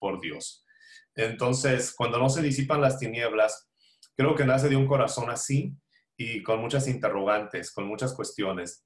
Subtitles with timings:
[0.00, 0.64] por Dios.
[1.14, 3.68] Entonces, cuando no se disipan las tinieblas,
[4.16, 5.76] creo que nace de un corazón así
[6.16, 8.84] y con muchas interrogantes, con muchas cuestiones.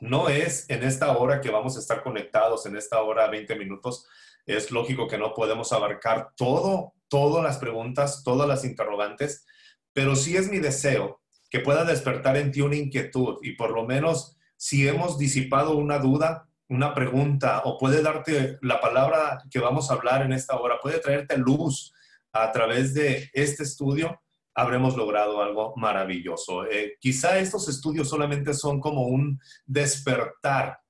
[0.00, 4.06] No es en esta hora que vamos a estar conectados, en esta hora 20 minutos,
[4.46, 9.46] es lógico que no podemos abarcar todo, todas las preguntas, todas las interrogantes,
[9.92, 11.20] pero sí es mi deseo
[11.50, 15.98] que pueda despertar en ti una inquietud y por lo menos si hemos disipado una
[15.98, 20.78] duda, una pregunta o puede darte la palabra que vamos a hablar en esta hora,
[20.80, 21.92] puede traerte luz
[22.32, 24.22] a través de este estudio,
[24.54, 26.64] habremos logrado algo maravilloso.
[26.64, 30.80] Eh, quizá estos estudios solamente son como un despertar,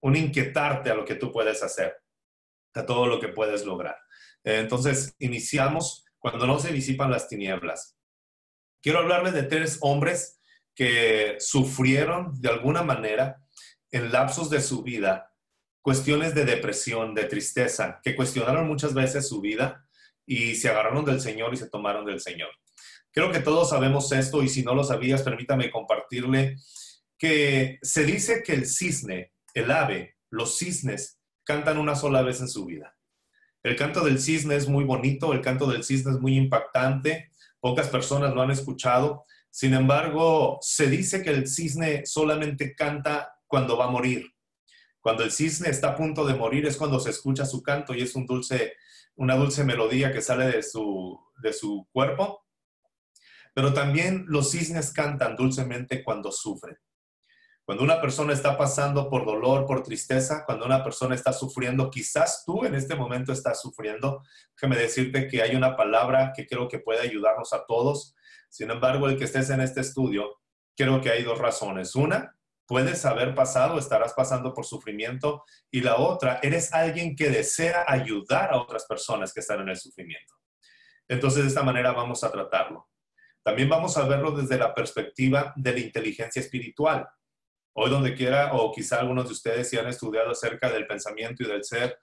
[0.00, 1.94] un inquietarte a lo que tú puedes hacer,
[2.74, 3.96] a todo lo que puedes lograr.
[4.42, 7.98] Eh, entonces, iniciamos cuando no se disipan las tinieblas.
[8.80, 10.40] Quiero hablarles de tres hombres
[10.74, 13.42] que sufrieron de alguna manera
[13.90, 15.32] en lapsos de su vida
[15.82, 19.86] cuestiones de depresión, de tristeza, que cuestionaron muchas veces su vida
[20.26, 22.48] y se agarraron del Señor y se tomaron del Señor.
[23.12, 26.56] Creo que todos sabemos esto y si no lo sabías, permítame compartirle
[27.16, 32.48] que se dice que el cisne, el ave, los cisnes cantan una sola vez en
[32.48, 32.96] su vida.
[33.62, 37.30] El canto del cisne es muy bonito, el canto del cisne es muy impactante,
[37.66, 39.24] Pocas personas lo han escuchado.
[39.50, 44.32] Sin embargo, se dice que el cisne solamente canta cuando va a morir.
[45.00, 48.02] Cuando el cisne está a punto de morir es cuando se escucha su canto y
[48.02, 48.74] es un dulce,
[49.14, 52.44] una dulce melodía que sale de su, cuerpo.
[53.54, 56.76] Pero también los cisnes cantan dulcemente cuando sufren.
[57.64, 62.44] Cuando una persona está pasando por dolor, por tristeza, cuando una persona está sufriendo, quizás
[62.44, 64.22] tú en este momento estás sufriendo,
[64.56, 68.14] déjame decirte que hay una palabra que creo que puede ayudarnos a todos.
[68.48, 70.40] Sin embargo, el que estés en este estudio,
[70.76, 71.94] creo que hay dos razones.
[71.96, 72.35] Una,
[72.66, 75.44] puedes haber pasado, estarás pasando por sufrimiento.
[75.70, 79.76] Y la otra, eres alguien que desea ayudar a otras personas que están en el
[79.76, 80.34] sufrimiento.
[81.08, 82.88] Entonces, de esta manera vamos a tratarlo.
[83.42, 87.08] También vamos a verlo desde la perspectiva de la inteligencia espiritual.
[87.74, 91.46] Hoy donde quiera, o quizá algunos de ustedes si han estudiado acerca del pensamiento y
[91.46, 92.00] del ser,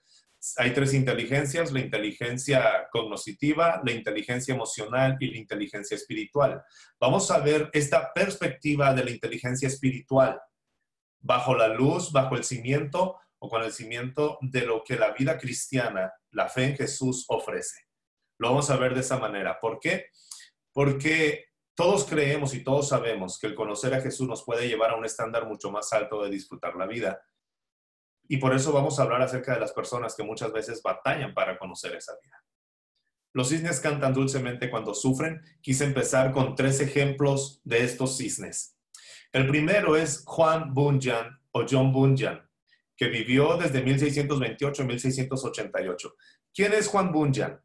[0.57, 6.61] hay tres inteligencias, la inteligencia cognoscitiva, la inteligencia emocional y la inteligencia espiritual.
[6.99, 10.39] Vamos a ver esta perspectiva de la inteligencia espiritual
[11.23, 15.37] bajo la luz, bajo el cimiento o con el cimiento de lo que la vida
[15.37, 17.87] cristiana, la fe en Jesús ofrece.
[18.37, 19.59] Lo vamos a ver de esa manera.
[19.59, 20.07] ¿Por qué?
[20.71, 21.45] Porque
[21.75, 25.05] todos creemos y todos sabemos que el conocer a Jesús nos puede llevar a un
[25.05, 27.21] estándar mucho más alto de disfrutar la vida.
[28.27, 31.57] Y por eso vamos a hablar acerca de las personas que muchas veces batallan para
[31.57, 32.43] conocer esa vida.
[33.33, 35.41] Los cisnes cantan dulcemente cuando sufren.
[35.61, 38.72] Quise empezar con tres ejemplos de estos cisnes.
[39.33, 42.47] El primero es Juan Bunyan o John Bunyan,
[42.95, 46.15] que vivió desde 1628 a 1688.
[46.53, 47.59] ¿Quién es Juan Bunyan?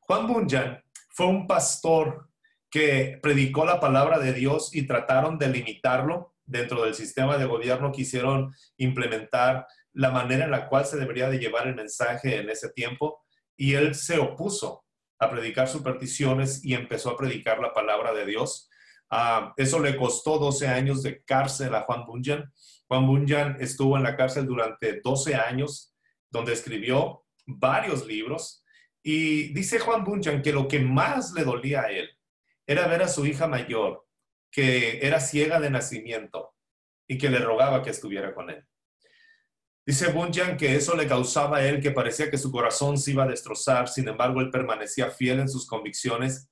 [0.00, 2.28] Juan Bunyan fue un pastor
[2.68, 7.92] que predicó la palabra de Dios y trataron de limitarlo dentro del sistema de gobierno,
[7.92, 12.70] quisieron implementar la manera en la cual se debería de llevar el mensaje en ese
[12.70, 13.22] tiempo
[13.56, 14.84] y él se opuso
[15.20, 18.68] a predicar supersticiones y empezó a predicar la palabra de Dios.
[19.14, 22.50] Ah, eso le costó 12 años de cárcel a Juan Bunyan.
[22.88, 25.94] Juan Bunyan estuvo en la cárcel durante 12 años,
[26.30, 28.64] donde escribió varios libros.
[29.02, 32.08] Y dice Juan Bunyan que lo que más le dolía a él
[32.66, 34.06] era ver a su hija mayor,
[34.50, 36.54] que era ciega de nacimiento
[37.06, 38.64] y que le rogaba que estuviera con él.
[39.84, 43.24] Dice Bunyan que eso le causaba a él que parecía que su corazón se iba
[43.24, 46.48] a destrozar, sin embargo él permanecía fiel en sus convicciones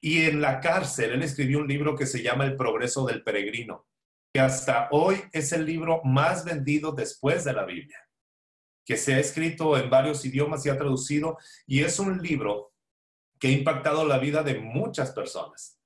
[0.00, 3.86] y en la cárcel él escribió un libro que se llama El progreso del peregrino,
[4.32, 7.98] que hasta hoy es el libro más vendido después de la Biblia,
[8.84, 12.72] que se ha escrito en varios idiomas y ha traducido y es un libro
[13.38, 15.80] que ha impactado la vida de muchas personas.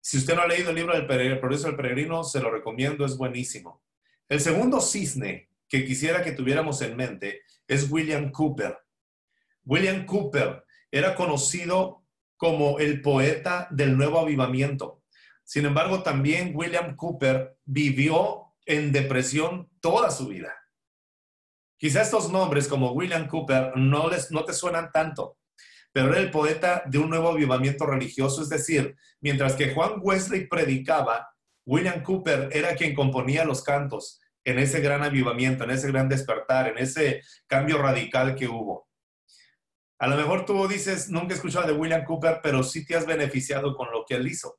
[0.00, 1.06] Si usted no ha leído el libro del
[1.38, 3.82] Progreso del Peregrino, se lo recomiendo, es buenísimo.
[4.28, 8.78] El segundo cisne que quisiera que tuviéramos en mente es William Cooper.
[9.64, 12.04] William Cooper era conocido
[12.38, 15.02] como el poeta del nuevo avivamiento.
[15.44, 20.54] Sin embargo, también William Cooper vivió en depresión toda su vida.
[21.76, 25.36] Quizá estos nombres como William Cooper no, les, no te suenan tanto,
[25.92, 30.46] pero era el poeta de un nuevo avivamiento religioso, es decir, mientras que Juan Wesley
[30.46, 31.28] predicaba,
[31.66, 36.68] William Cooper era quien componía los cantos en ese gran avivamiento, en ese gran despertar,
[36.68, 38.87] en ese cambio radical que hubo.
[39.98, 43.06] A lo mejor tú dices, nunca he escuchado de William Cooper, pero sí te has
[43.06, 44.58] beneficiado con lo que él hizo.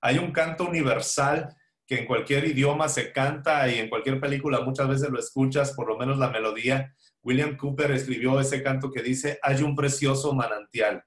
[0.00, 1.54] Hay un canto universal
[1.86, 5.88] que en cualquier idioma se canta y en cualquier película muchas veces lo escuchas, por
[5.88, 11.04] lo menos la melodía, William Cooper escribió ese canto que dice, hay un precioso manantial.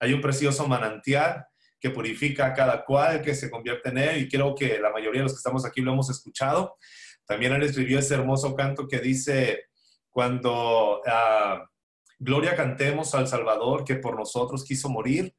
[0.00, 1.44] Hay un precioso manantial
[1.78, 5.20] que purifica a cada cual que se convierte en él y creo que la mayoría
[5.20, 6.76] de los que estamos aquí lo hemos escuchado.
[7.26, 9.64] También él escribió ese hermoso canto que dice,
[10.10, 11.68] cuando ah,
[12.24, 15.34] Gloria cantemos al Salvador que por nosotros quiso morir.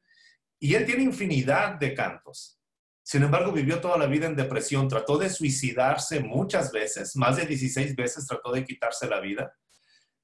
[0.60, 2.60] Y él tiene infinidad de cantos.
[3.02, 7.46] Sin embargo, vivió toda la vida en depresión, trató de suicidarse muchas veces, más de
[7.46, 9.56] 16 veces trató de quitarse la vida.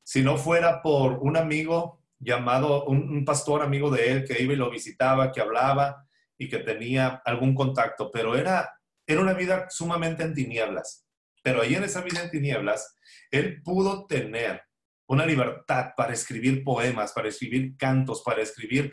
[0.02, 4.56] Si no fuera por un amigo llamado, un, pastor amigo de él que iba y
[4.56, 8.70] lo visitaba, que hablaba y que tenía algún contacto, pero era,
[9.06, 11.06] era una vida sumamente en tinieblas.
[11.42, 12.98] Pero ahí en esa vida en tinieblas,
[13.30, 14.62] él pudo tener
[15.10, 18.92] una libertad para escribir poemas, para escribir cantos, para escribir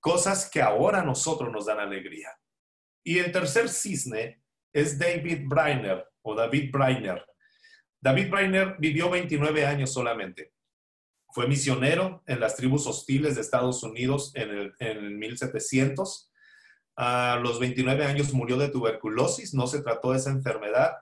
[0.00, 2.30] cosas que ahora a nosotros nos dan alegría.
[3.04, 7.24] Y el tercer cisne es David Briner o David Briner.
[8.00, 10.52] David Briner vivió 29 años solamente.
[11.32, 16.32] Fue misionero en las tribus hostiles de Estados Unidos en el, en 1700.
[16.96, 20.96] A los 29 años murió de tuberculosis, no se trató de esa enfermedad.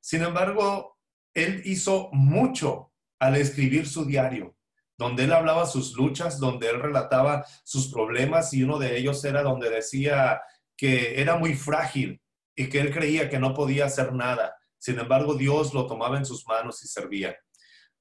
[0.00, 0.98] Sin embargo,
[1.32, 2.90] él hizo mucho
[3.24, 4.54] al escribir su diario,
[4.98, 9.42] donde él hablaba sus luchas, donde él relataba sus problemas y uno de ellos era
[9.42, 10.42] donde decía
[10.76, 12.20] que era muy frágil
[12.54, 14.54] y que él creía que no podía hacer nada.
[14.78, 17.34] Sin embargo, Dios lo tomaba en sus manos y servía.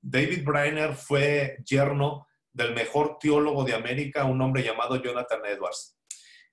[0.02, 5.98] David Briner fue yerno del mejor teólogo de América, un hombre llamado Jonathan Edwards.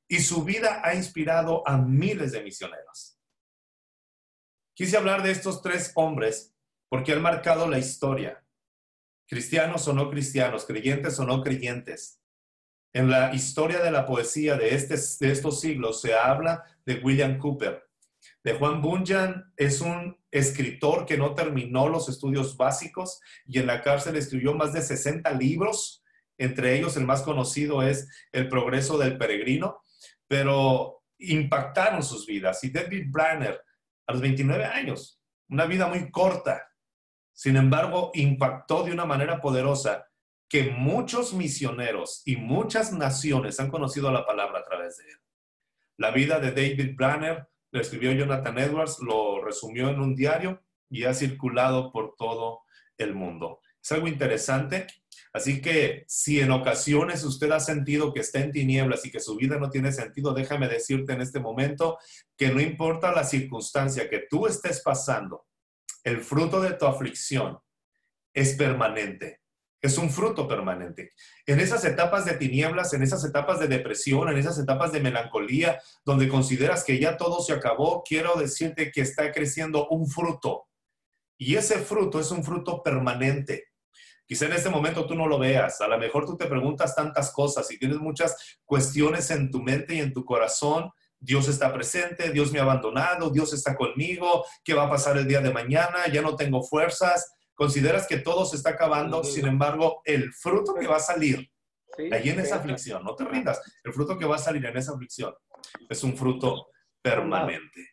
[0.07, 3.19] Y su vida ha inspirado a miles de misioneros.
[4.75, 6.55] Quise hablar de estos tres hombres
[6.89, 8.40] porque han marcado la historia
[9.31, 12.21] cristianos o no cristianos, creyentes o no creyentes.
[12.93, 17.39] En la historia de la poesía de, este, de estos siglos se habla de William
[17.39, 17.85] Cooper.
[18.43, 23.83] De Juan Bunyan es un escritor que no terminó los estudios básicos y en la
[23.83, 26.03] cárcel escribió más de 60 libros.
[26.37, 29.81] Entre ellos el más conocido es El progreso del peregrino,
[30.27, 32.65] pero impactaron sus vidas.
[32.65, 33.61] Y David Branner,
[34.09, 36.70] a los 29 años, una vida muy corta,
[37.33, 40.07] sin embargo, impactó de una manera poderosa
[40.49, 45.19] que muchos misioneros y muchas naciones han conocido la palabra a través de él.
[45.97, 51.05] La vida de David Branner lo escribió Jonathan Edwards, lo resumió en un diario y
[51.05, 52.63] ha circulado por todo
[52.99, 53.61] el mundo.
[53.83, 54.87] Es algo interesante.
[55.33, 59.37] Así que si en ocasiones usted ha sentido que está en tinieblas y que su
[59.37, 61.99] vida no tiene sentido, déjame decirte en este momento
[62.37, 65.47] que no importa la circunstancia que tú estés pasando,
[66.05, 67.59] el fruto de tu aflicción
[68.35, 69.41] es permanente.
[69.83, 71.13] Es un fruto permanente.
[71.47, 75.81] En esas etapas de tinieblas, en esas etapas de depresión, en esas etapas de melancolía,
[76.05, 80.67] donde consideras que ya todo se acabó, quiero decirte que está creciendo un fruto.
[81.39, 83.69] Y ese fruto es un fruto permanente.
[84.27, 85.81] Quizá en este momento tú no lo veas.
[85.81, 89.95] A lo mejor tú te preguntas tantas cosas y tienes muchas cuestiones en tu mente
[89.95, 94.73] y en tu corazón Dios está presente, Dios me ha abandonado, Dios está conmigo, ¿qué
[94.73, 96.07] va a pasar el día de mañana?
[96.11, 97.35] Ya no tengo fuerzas.
[97.55, 101.51] Consideras que todo se está acabando, sin embargo, el fruto que va a salir
[102.11, 104.93] ahí en esa aflicción, no te rindas, el fruto que va a salir en esa
[104.93, 105.35] aflicción
[105.89, 106.69] es un fruto
[107.03, 107.91] permanente.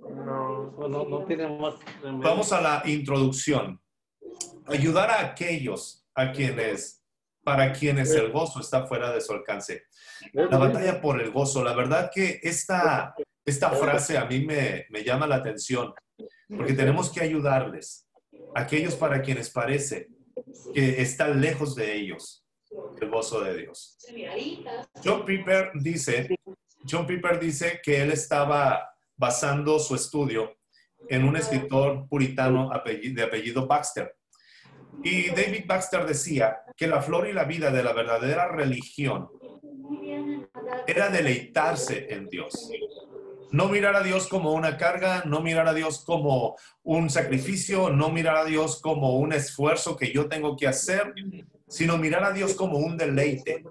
[0.00, 1.74] No, no, no tiene más.
[2.02, 3.80] Vamos a la introducción.
[4.66, 7.02] Ayudar a aquellos a quienes
[7.44, 9.84] para quienes el gozo está fuera de su alcance.
[10.32, 13.14] La batalla por el gozo, la verdad que esta,
[13.44, 15.92] esta frase a mí me, me llama la atención,
[16.48, 18.08] porque tenemos que ayudarles,
[18.54, 20.08] aquellos para quienes parece
[20.74, 22.42] que está lejos de ellos
[23.00, 23.98] el gozo de Dios.
[25.04, 26.28] John Piper dice,
[26.88, 30.56] John Piper dice que él estaba basando su estudio
[31.08, 34.16] en un escritor puritano de apellido Baxter.
[35.02, 39.28] Y David Baxter decía que la flor y la vida de la verdadera religión
[40.86, 42.70] era deleitarse en Dios.
[43.50, 48.10] No mirar a Dios como una carga, no mirar a Dios como un sacrificio, no
[48.10, 51.12] mirar a Dios como un esfuerzo que yo tengo que hacer,
[51.68, 53.64] sino mirar a Dios como un deleite.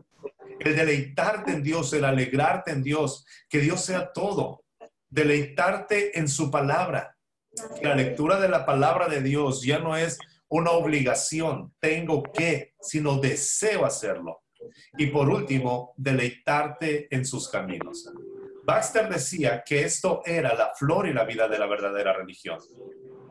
[0.60, 4.64] El deleitarte en Dios, el alegrarte en Dios, que Dios sea todo.
[5.10, 7.18] Deleitarte en su palabra.
[7.82, 13.20] La lectura de la palabra de Dios ya no es una obligación, tengo que, sino
[13.20, 14.41] deseo hacerlo.
[14.98, 18.12] Y por último, deleitarte en sus caminos.
[18.64, 22.60] Baxter decía que esto era la flor y la vida de la verdadera religión.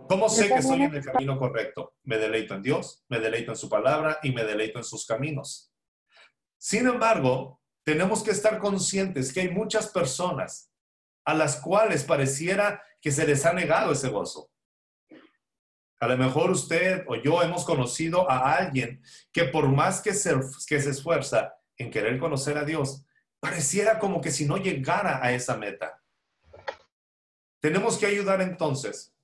[0.08, 1.94] ¿Cómo sé que estoy en el camino correcto?
[2.02, 5.72] Me deleito en Dios, me deleito en su palabra y me deleito en sus caminos.
[6.58, 10.72] Sin embargo, tenemos que estar conscientes que hay muchas personas
[11.24, 14.50] a las cuales pareciera que se les ha negado ese gozo
[16.00, 19.02] A lo mejor usted o yo hemos conocido a alguien
[19.32, 20.34] que por más que se,
[20.68, 23.04] esfuerza en querer conocer a Dios,
[23.38, 26.02] pareciera como que si no llegara a esa meta.
[27.60, 29.14] Tenemos que ayudar entonces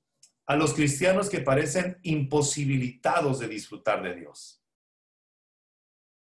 [0.46, 4.62] a los cristianos que parecen imposibilitados de disfrutar de Dios.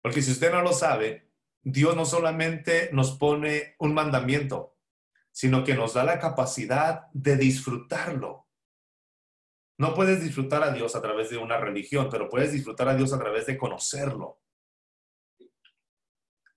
[0.02, 1.30] Porque si usted no lo sabe,
[1.62, 4.78] Dios no solamente nos pone un mandamiento,
[5.30, 8.49] sino que nos da la capacidad de disfrutarlo.
[9.80, 13.14] No puedes disfrutar a Dios a través de una religión, pero puedes disfrutar a Dios
[13.14, 14.38] a través de conocerlo.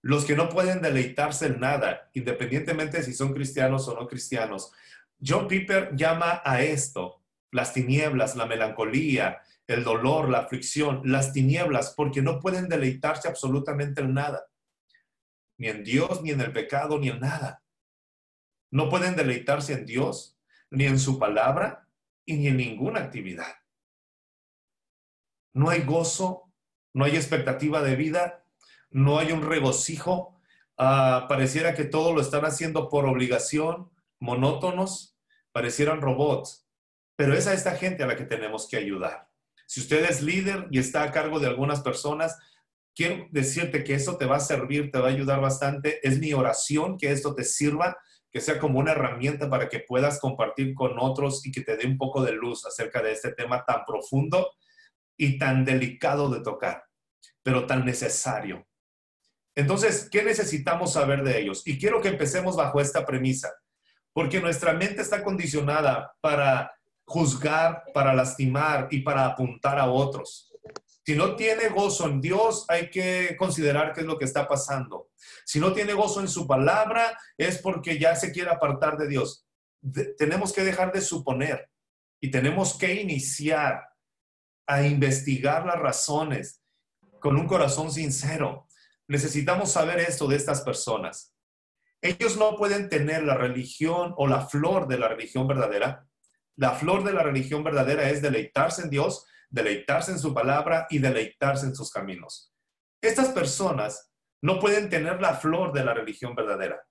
[0.02, 4.74] Los que no pueden deleitarse en nada, independientemente si son cristianos o no cristianos.
[5.26, 11.94] John Piper llama a esto las tinieblas, la melancolía, el dolor, la aflicción, las tinieblas,
[11.96, 14.48] porque no pueden deleitarse absolutamente en nada.
[15.58, 17.64] Ni en Dios, ni en el pecado, ni en nada.
[18.70, 20.38] No pueden deleitarse en Dios,
[20.70, 21.83] ni en su palabra,
[22.26, 23.54] y en ninguna actividad.
[25.54, 26.52] No hay gozo,
[26.94, 28.46] no hay expectativa de vida,
[28.90, 30.40] no hay un regocijo.
[30.78, 35.18] Ah, pareciera que todo lo están haciendo por obligación, monótonos,
[35.52, 36.68] parecieran robots.
[37.16, 39.30] Pero es a esta gente a la que tenemos que ayudar.
[39.68, 42.38] Si usted es líder y está a cargo de algunas personas,
[42.96, 46.06] quiero decirte que eso te va a servir, te va a ayudar bastante.
[46.08, 47.98] Es mi oración que esto te sirva
[48.34, 51.86] que sea como una herramienta para que puedas compartir con otros y que te dé
[51.86, 54.54] un poco de luz acerca de este tema tan profundo
[55.16, 56.84] y tan delicado de tocar,
[57.44, 58.68] pero tan necesario.
[59.54, 61.62] Entonces, ¿qué necesitamos saber de ellos?
[61.68, 63.54] Y quiero que empecemos bajo esta premisa,
[64.14, 66.74] porque nuestra mente está condicionada para
[67.06, 70.52] juzgar, para lastimar y para apuntar a otros.
[71.06, 75.10] Si no tiene gozo en Dios, hay que considerar qué es lo que está pasando.
[75.46, 79.46] Si no tiene gozo en su palabra, es porque ya se quiere apartar de Dios.
[80.18, 81.70] tenemos que dejar de suponer
[82.22, 83.84] y tenemos que iniciar
[84.66, 86.62] a investigar las razones
[87.20, 88.68] con un corazón sincero.
[89.08, 91.34] Necesitamos saber esto de estas personas.
[92.02, 96.08] Ellos no pueden tener la religión o la flor de la religión verdadera.
[96.56, 100.98] La flor de la religión verdadera es deleitarse en Dios, deleitarse en su palabra y
[100.98, 102.52] deleitarse en sus caminos.
[103.00, 106.84] Estas personas no pueden tener la flor de la religión verdadera,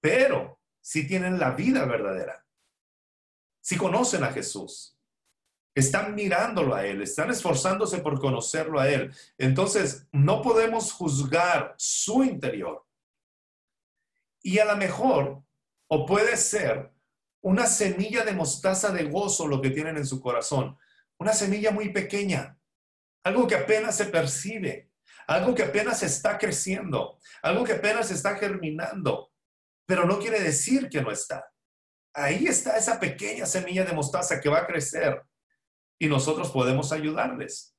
[0.00, 2.44] pero sí tienen la vida verdadera.
[3.60, 4.98] Si conocen a Jesús,
[5.74, 9.14] están mirándolo a Él, están esforzándose por conocerlo a Él.
[9.36, 12.86] Entonces, no podemos juzgar su interior.
[14.42, 15.42] Y a lo mejor,
[15.88, 16.90] o puede ser
[17.42, 20.78] una semilla de mostaza de gozo lo que tienen en su corazón,
[21.18, 22.58] una semilla muy pequeña,
[23.24, 24.88] algo que apenas se percibe
[25.28, 29.30] algo que apenas está creciendo, algo que apenas está germinando,
[29.86, 31.46] pero no quiere decir que no está.
[32.14, 35.22] Ahí está esa pequeña semilla de mostaza que va a crecer
[35.98, 37.76] y nosotros podemos ayudarles.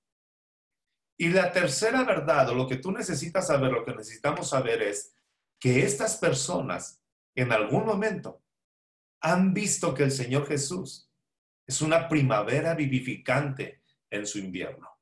[1.18, 5.16] Y la tercera verdad, o lo que tú necesitas saber, lo que necesitamos saber es
[5.60, 7.02] que estas personas
[7.36, 8.44] en algún momento
[9.22, 11.09] han visto que el Señor Jesús
[11.70, 15.00] es una primavera vivificante en su invierno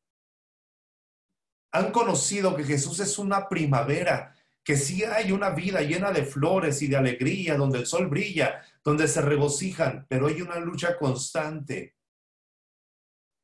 [1.72, 6.82] han conocido que Jesús es una primavera, que sí hay una vida llena de flores
[6.82, 11.96] y de alegría, donde el sol brilla, donde se regocijan, pero hay una lucha constante.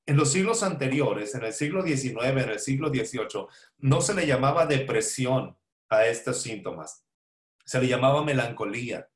[0.05, 4.27] En los siglos anteriores, en el siglo XIX, en el siglo XVIII, no se le
[4.27, 5.57] llamaba depresión
[5.89, 7.05] a estos síntomas,
[7.63, 9.09] se le llamaba melancolía.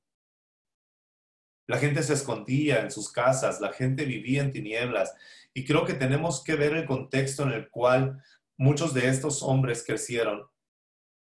[1.68, 5.14] La gente se escondía en sus casas, la gente vivía en tinieblas.
[5.54, 8.24] Y creo que tenemos que ver el contexto en el cual
[8.58, 10.48] muchos de estos hombres crecieron,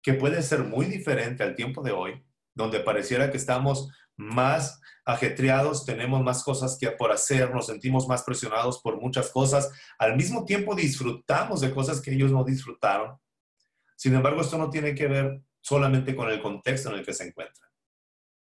[0.01, 2.24] que puede ser muy diferente al tiempo de hoy,
[2.56, 8.24] donde pareciera que estamos más ajetreados, tenemos más cosas que por hacer, nos sentimos más
[8.24, 13.18] presionados por muchas cosas, al mismo tiempo disfrutamos de cosas que ellos no disfrutaron.
[13.96, 17.27] Sin embargo, esto no tiene que ver solamente con el contexto en el que se
[17.27, 17.67] encuentran.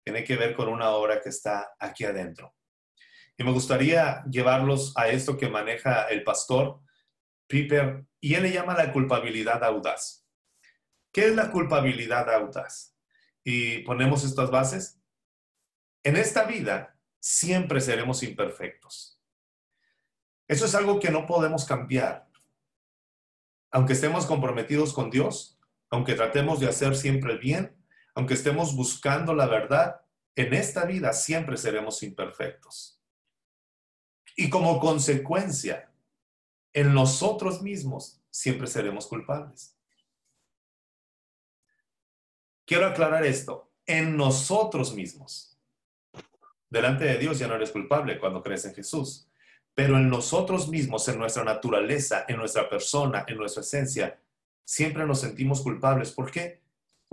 [0.06, 2.56] Tiene que ver con una obra que está aquí adentro.
[3.38, 6.80] Y me gustaría llevarlos a esto que maneja el pastor
[7.48, 10.26] Piper, y él le llama la culpabilidad audaz.
[11.12, 12.96] ¿Qué es la culpabilidad audaz?
[13.44, 15.00] Y ponemos estas bases.
[16.04, 19.20] En esta vida siempre seremos imperfectos.
[20.48, 22.28] Eso es algo que no podemos cambiar.
[23.72, 25.60] Aunque estemos comprometidos con Dios,
[25.90, 27.75] aunque tratemos de hacer siempre el bien,
[28.16, 30.02] aunque estemos buscando la verdad,
[30.36, 33.02] en esta vida siempre seremos imperfectos.
[34.38, 35.92] Y como consecuencia,
[36.74, 39.78] en nosotros mismos siempre seremos culpables.
[42.66, 45.58] Quiero aclarar esto, en nosotros mismos.
[46.70, 49.30] Delante de Dios ya no eres culpable cuando crees en Jesús,
[49.74, 54.18] Pero en nosotros mismos, en nuestra naturaleza, en nuestra persona, en nuestra esencia,
[54.64, 56.12] siempre nos sentimos culpables.
[56.12, 56.65] ¿Por qué?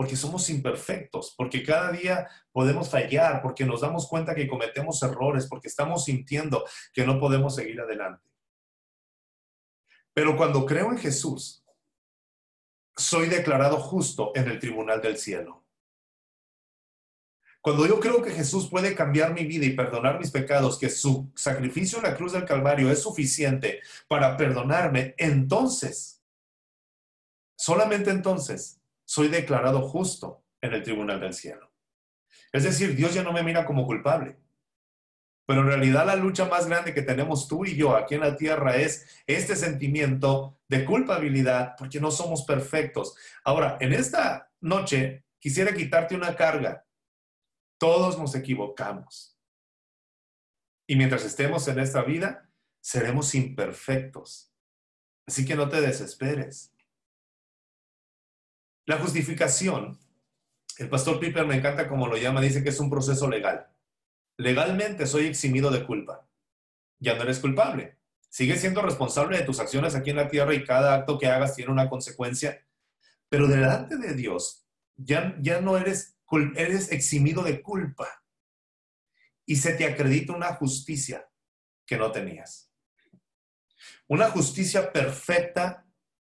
[0.03, 5.47] Porque somos imperfectos, porque cada día podemos fallar, porque nos damos cuenta que cometemos errores,
[5.47, 8.29] porque estamos sintiendo que no podemos seguir adelante.
[10.13, 11.65] Pero cuando creo en Jesús,
[12.97, 15.65] soy declarado justo en el tribunal del cielo.
[17.61, 21.31] Cuando yo creo que Jesús puede cambiar mi vida y perdonar mis pecados, que su
[21.37, 26.25] sacrificio en la cruz del Calvario es suficiente para perdonarme, entonces,
[27.57, 31.73] solamente entonces, soy declarado justo en el tribunal del cielo.
[32.53, 34.39] Es decir, Dios ya no me mira como culpable.
[35.47, 38.37] Pero en realidad la lucha más grande que tenemos tú y yo aquí en la
[38.37, 43.17] tierra es este sentimiento de culpabilidad porque no somos perfectos.
[43.45, 46.87] Ahora, en esta noche quisiera quitarte una carga.
[47.79, 49.37] Todos nos equivocamos.
[50.87, 52.49] Y mientras estemos en esta vida,
[52.81, 54.53] seremos imperfectos.
[55.27, 56.72] Así que no te desesperes.
[58.87, 59.99] La justificación,
[60.79, 63.73] el pastor Piper me encanta como lo llama, dice que es un proceso legal
[64.37, 66.29] legalmente soy eximido de culpa.
[66.99, 67.99] Ya no eres culpable.
[68.29, 71.55] Sigues siendo responsable de tus acciones aquí en la tierra y cada acto que hagas
[71.55, 72.65] tiene una consecuencia.
[73.29, 76.17] Pero delante de Dios, ya, ya no eres,
[76.57, 78.09] eres eximido de culpa.
[79.45, 81.29] Y se te acredita una justicia
[81.87, 82.71] que no tenías.
[84.07, 85.87] Una justicia perfecta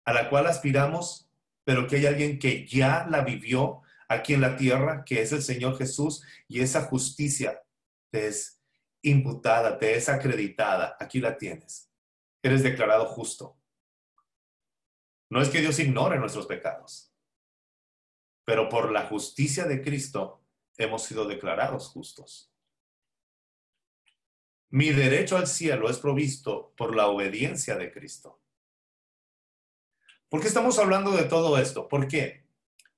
[0.04, 1.25] a la cual aspiramos,
[1.66, 5.42] pero que hay alguien que ya la vivió aquí en la tierra, que es el
[5.42, 7.60] Señor Jesús, y esa justicia
[8.12, 8.62] te es
[9.02, 10.96] imputada, te es acreditada.
[11.00, 11.90] Aquí la tienes.
[12.40, 13.58] Eres declarado justo.
[15.28, 17.12] No es que Dios ignore nuestros pecados,
[18.44, 20.44] pero por la justicia de Cristo
[20.76, 22.52] hemos sido declarados justos.
[24.68, 28.40] Mi derecho al cielo es provisto por la obediencia de Cristo.
[30.28, 31.88] ¿Por qué estamos hablando de todo esto?
[31.88, 32.44] ¿Por qué?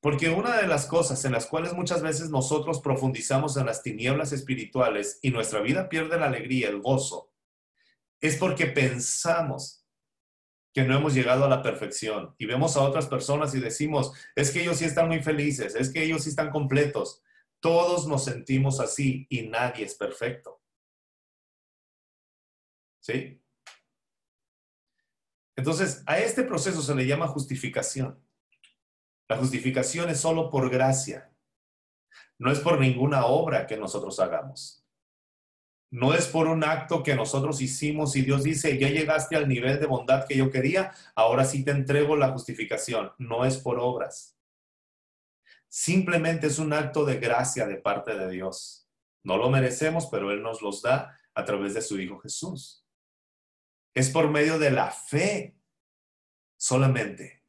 [0.01, 4.33] Porque una de las cosas en las cuales muchas veces nosotros profundizamos en las tinieblas
[4.33, 7.33] espirituales y nuestra vida pierde la alegría, el gozo,
[8.21, 9.85] es porque pensamos
[10.73, 14.51] que no hemos llegado a la perfección y vemos a otras personas y decimos, es
[14.51, 17.23] que ellos sí están muy felices, es que ellos sí están completos.
[17.61, 20.61] Todos nos sentimos así y nadie es perfecto.
[23.01, 23.43] ¿Sí?
[25.59, 28.17] Entonces, a este proceso se le llama justificación.
[29.29, 31.33] La justificación es solo por gracia.
[32.39, 34.87] No es por ninguna obra que nosotros hagamos.
[35.91, 39.81] No es por un acto que nosotros hicimos y Dios dice, ya llegaste al nivel
[39.81, 43.11] de bondad que yo quería, ahora sí te entrego la justificación.
[43.19, 44.39] No es por obras.
[45.67, 48.89] Simplemente es un acto de gracia de parte de Dios.
[49.25, 52.78] No lo merecemos, pero Él nos los da a través de su Hijo Jesús.
[53.95, 55.57] Es por medio de la fe
[56.57, 57.43] solamente.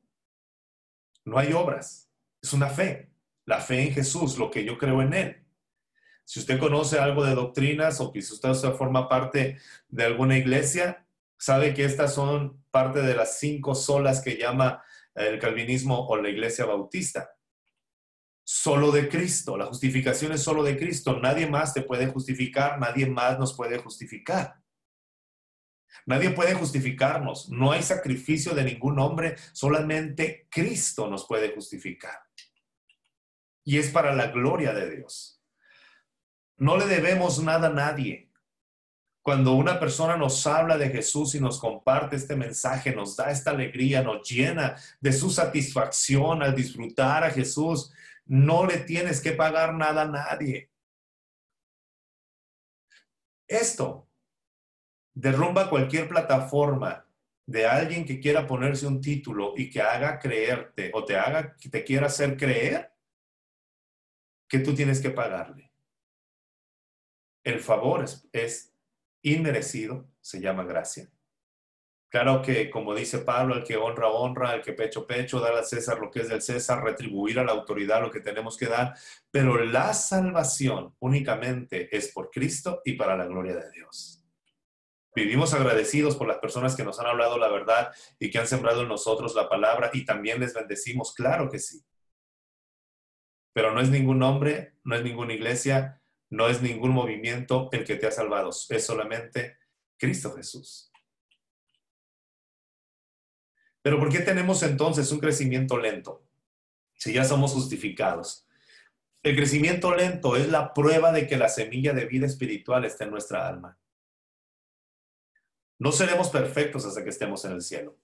[1.26, 2.10] No hay obras,
[2.42, 3.12] es una fe,
[3.46, 5.46] la fe en Jesús, lo que yo creo en Él.
[6.26, 11.06] Si usted conoce algo de doctrinas o si usted forma parte de alguna iglesia,
[11.38, 14.84] sabe que estas son parte de las cinco solas que llama
[15.16, 17.32] el calvinismo o la iglesia bautista.
[18.44, 23.06] Solo de Cristo, la justificación es solo de Cristo, nadie más te puede justificar, nadie
[23.08, 24.56] más nos puede justificar.
[26.06, 27.50] Nadie puede justificarnos.
[27.50, 29.36] No hay sacrificio de ningún hombre.
[29.52, 32.20] Solamente Cristo nos puede justificar.
[33.64, 35.42] Y es para la gloria de Dios.
[36.58, 38.30] No le debemos nada a nadie.
[39.22, 43.52] Cuando una persona nos habla de Jesús y nos comparte este mensaje, nos da esta
[43.52, 47.94] alegría, nos llena de su satisfacción al disfrutar a Jesús,
[48.26, 50.72] no le tienes que pagar nada a nadie.
[53.48, 54.09] Esto
[55.20, 57.06] derrumba cualquier plataforma
[57.46, 61.68] de alguien que quiera ponerse un título y que haga creerte o te haga que
[61.68, 62.94] te quiera hacer creer
[64.48, 65.72] que tú tienes que pagarle.
[67.44, 68.74] El favor es, es
[69.22, 71.10] inmerecido, se llama gracia.
[72.08, 75.66] Claro que, como dice Pablo, el que honra, honra, el que pecho, pecho, dar al
[75.66, 78.96] César lo que es del César, retribuir a la autoridad lo que tenemos que dar,
[79.30, 84.19] pero la salvación únicamente es por Cristo y para la gloria de Dios.
[85.16, 88.84] Vivimos agradecidos por las personas que nos han hablado la verdad y que han sembrado
[88.84, 91.84] en nosotros la palabra y también les bendecimos, claro que sí.
[93.54, 97.96] Pero no es ningún hombre, no es ninguna iglesia, no es ningún movimiento el que
[97.96, 99.58] te ha salvado, es solamente
[99.98, 100.92] Cristo Jesús.
[103.82, 106.24] Pero ¿por qué tenemos entonces un crecimiento lento?
[106.94, 108.46] Si ya somos justificados.
[109.24, 113.12] El crecimiento lento es la prueba de que la semilla de vida espiritual está en
[113.12, 113.78] nuestra alma.
[115.80, 117.98] No seremos perfectos hasta que estemos en el cielo.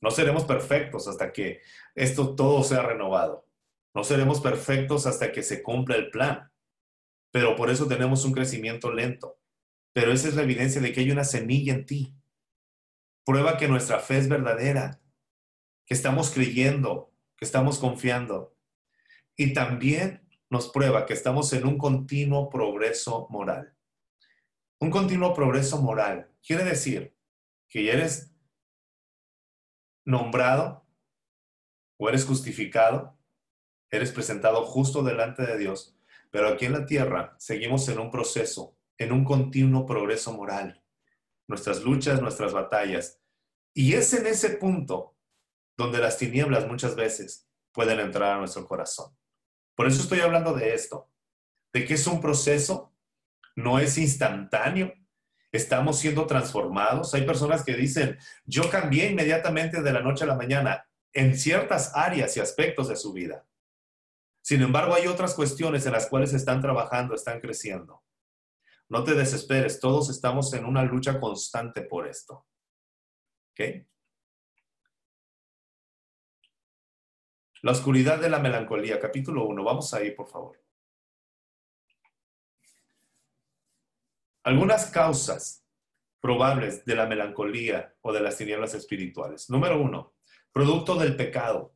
[0.00, 1.62] No seremos perfectos hasta que
[1.94, 3.48] esto todo sea renovado.
[3.94, 6.50] No seremos perfectos hasta que se cumpla el plan.
[7.30, 9.38] Pero por eso tenemos un crecimiento lento.
[9.94, 12.14] Pero esa es la evidencia de que hay una semilla en ti.
[13.24, 15.00] Prueba que nuestra fe es verdadera,
[15.86, 18.56] que estamos creyendo, que estamos confiando.
[19.36, 23.71] Y también nos prueba que estamos en un continuo progreso moral.
[24.82, 27.16] Un continuo progreso moral quiere decir
[27.68, 28.34] que eres
[30.04, 30.84] nombrado
[32.00, 33.16] o eres justificado,
[33.92, 35.96] eres presentado justo delante de Dios,
[36.32, 40.82] pero aquí en la tierra seguimos en un proceso, en un continuo progreso moral.
[41.46, 43.20] Nuestras luchas, nuestras batallas.
[43.74, 45.16] Y es en ese punto
[45.76, 49.16] donde las tinieblas muchas veces pueden entrar a nuestro corazón.
[49.76, 51.08] Por eso estoy hablando de esto,
[51.72, 52.91] de que es un proceso,
[53.56, 54.92] no es instantáneo,
[55.50, 57.14] estamos siendo transformados.
[57.14, 61.92] Hay personas que dicen, yo cambié inmediatamente de la noche a la mañana en ciertas
[61.94, 63.46] áreas y aspectos de su vida.
[64.40, 68.02] Sin embargo, hay otras cuestiones en las cuales están trabajando, están creciendo.
[68.88, 72.46] No te desesperes, todos estamos en una lucha constante por esto.
[73.52, 73.86] ¿Ok?
[77.62, 79.62] La oscuridad de la melancolía, capítulo 1.
[79.62, 80.60] Vamos ahí, por favor.
[84.44, 85.64] Algunas causas
[86.20, 89.50] probables de la melancolía o de las tinieblas espirituales.
[89.50, 90.14] Número uno,
[90.52, 91.74] producto del pecado.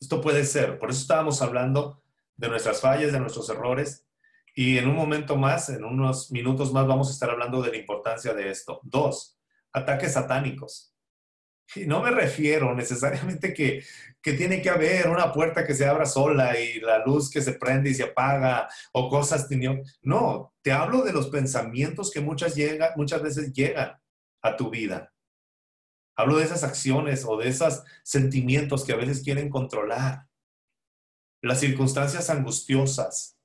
[0.00, 2.02] Esto puede ser, por eso estábamos hablando
[2.36, 4.06] de nuestras fallas, de nuestros errores,
[4.54, 7.76] y en un momento más, en unos minutos más, vamos a estar hablando de la
[7.76, 8.80] importancia de esto.
[8.82, 9.38] Dos,
[9.72, 10.92] ataques satánicos.
[11.74, 13.84] Y no me refiero necesariamente que,
[14.22, 17.52] que, tiene que haber una puerta que se abra sola y la luz que se
[17.52, 19.46] prende y se apaga o cosas.
[20.02, 22.54] No, te hablo de los pensamientos que muchas,
[22.96, 23.98] muchas veces llegan
[24.42, 25.12] a tu vida.
[26.16, 30.26] Hablo de esas acciones o de esos sentimientos que a veces quieren controlar.
[31.40, 33.37] Las circunstancias angustiosas,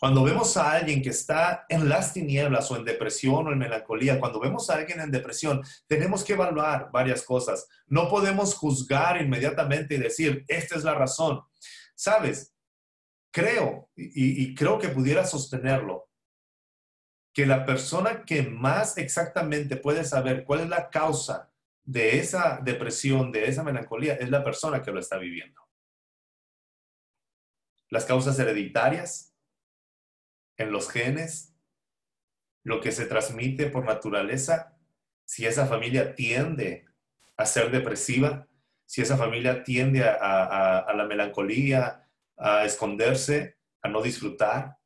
[0.00, 4.18] cuando vemos a alguien que está en las tinieblas o en depresión o en melancolía,
[4.18, 7.68] cuando vemos a alguien en depresión, tenemos que evaluar varias cosas.
[7.86, 11.42] No podemos juzgar inmediatamente y decir, esta es la razón.
[11.94, 12.56] Sabes,
[13.30, 16.08] creo, y, creo que pudiera sostenerlo,
[17.34, 21.52] que la persona que más exactamente puede saber cuál es la causa
[21.84, 25.60] de esa depresión, de esa melancolía, es la persona que lo está viviendo.
[27.90, 29.29] Las causas hereditarias,
[30.60, 31.56] en los genes,
[32.62, 34.76] lo que se transmite por naturaleza,
[35.24, 36.86] si esa familia tiende
[37.38, 38.46] a ser depresiva,
[38.84, 44.76] si esa familia tiende a, la melancolía, a esconderse, a no disfrutar,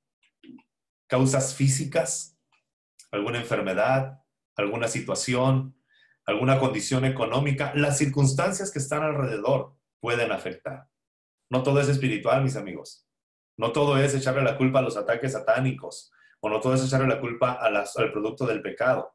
[1.09, 2.39] causas físicas,
[3.11, 4.21] alguna enfermedad,
[4.55, 5.77] alguna situación,
[6.25, 10.89] alguna condición económica, las circunstancias que están alrededor pueden afectar.
[11.51, 13.09] No todo es espiritual, mis amigos.
[13.57, 16.13] No todo es echarle la culpa a los ataques satánicos
[16.45, 19.15] o no todo es echarle la culpa al producto del pecado.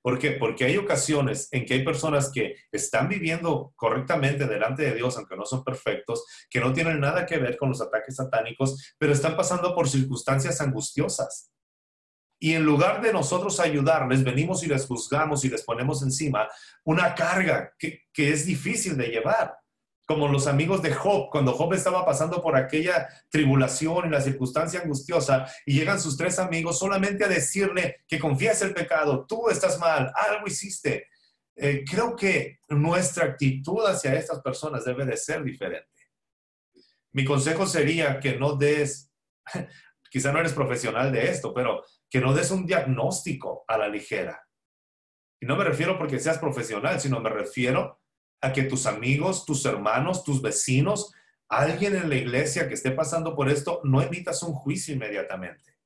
[0.00, 0.32] ¿Por qué?
[0.32, 5.36] Porque hay ocasiones en que hay personas que están viviendo correctamente delante de Dios, aunque
[5.36, 9.36] no son perfectos, que no tienen nada que ver con los ataques satánicos, pero están
[9.36, 11.50] pasando por circunstancias angustiosas.
[12.38, 16.48] Y en lugar de nosotros ayudarles, venimos y les juzgamos y les ponemos encima
[16.84, 19.56] una carga que es difícil de llevar
[20.08, 24.80] como los amigos de Job, cuando Job estaba pasando por aquella tribulación y la circunstancia
[24.80, 29.78] angustiosa, y llegan sus tres amigos solamente a decirle que confías el pecado, tú estás
[29.78, 31.08] mal, algo hiciste.
[31.54, 36.08] Eh, creo que nuestra actitud hacia estas personas debe de ser diferente.
[37.12, 39.12] Mi consejo sería que no des,
[40.10, 44.42] quizá no eres profesional de esto, pero que no des un diagnóstico a la ligera.
[45.38, 47.97] Y no me refiero porque seas profesional, sino me refiero
[48.40, 51.12] a que tus amigos, tus hermanos, tus vecinos,
[51.48, 55.76] alguien en la iglesia que esté pasando por esto, no emitas un juicio inmediatamente.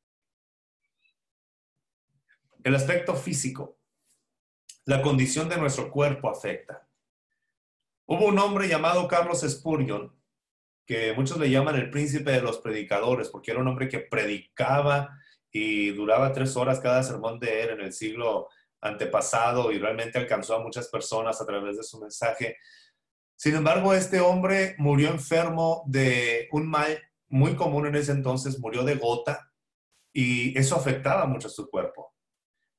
[2.62, 3.78] El aspecto físico,
[4.84, 6.86] la condición de nuestro cuerpo afecta.
[8.06, 10.12] Hubo un hombre llamado Carlos Spurgeon,
[10.84, 15.16] que muchos le llaman el príncipe de los predicadores, porque era un hombre que predicaba
[15.50, 18.48] y duraba tres horas cada sermón de él en el siglo
[18.82, 22.56] antepasado y realmente alcanzó a muchas personas a través de su mensaje.
[23.36, 28.84] Sin embargo, este hombre murió enfermo de un mal muy común en ese entonces, murió
[28.84, 29.50] de gota
[30.12, 32.14] y eso afectaba mucho a su cuerpo.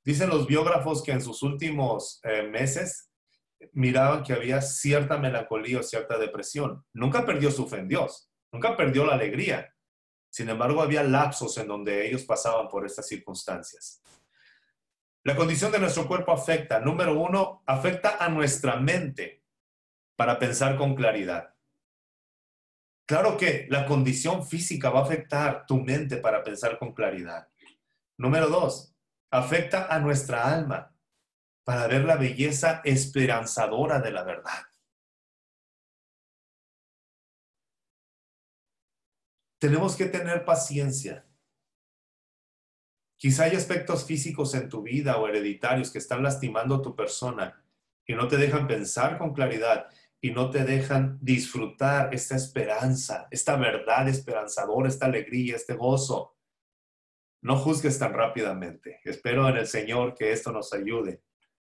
[0.06, 3.10] Dicen los biógrafos que en sus últimos eh, meses
[3.72, 6.86] miraban que había cierta melancolía o cierta depresión.
[6.94, 9.74] Nunca perdió su fe en Dios, nunca perdió la alegría.
[10.30, 14.02] Sin embargo, había lapsos en donde ellos pasaban por estas circunstancias.
[15.26, 19.44] La condición de nuestro cuerpo afecta, número uno, afecta a nuestra mente
[20.18, 21.56] para pensar con claridad.
[23.06, 27.48] Claro que la condición física va a afectar tu mente para pensar con claridad.
[28.18, 28.94] Número dos,
[29.32, 30.94] afecta a nuestra alma
[31.64, 34.64] para ver la belleza esperanzadora de la verdad.
[39.58, 41.26] Tenemos que tener paciencia.
[43.24, 47.64] Quizá hay aspectos físicos en tu vida o hereditarios que están lastimando a tu persona
[48.06, 49.88] y no te dejan pensar con claridad
[50.20, 56.36] y no te dejan disfrutar esta esperanza, esta verdad esperanzadora, esta alegría, este gozo.
[57.42, 59.00] No juzgues tan rápidamente.
[59.06, 61.24] Espero en el Señor que esto nos ayude.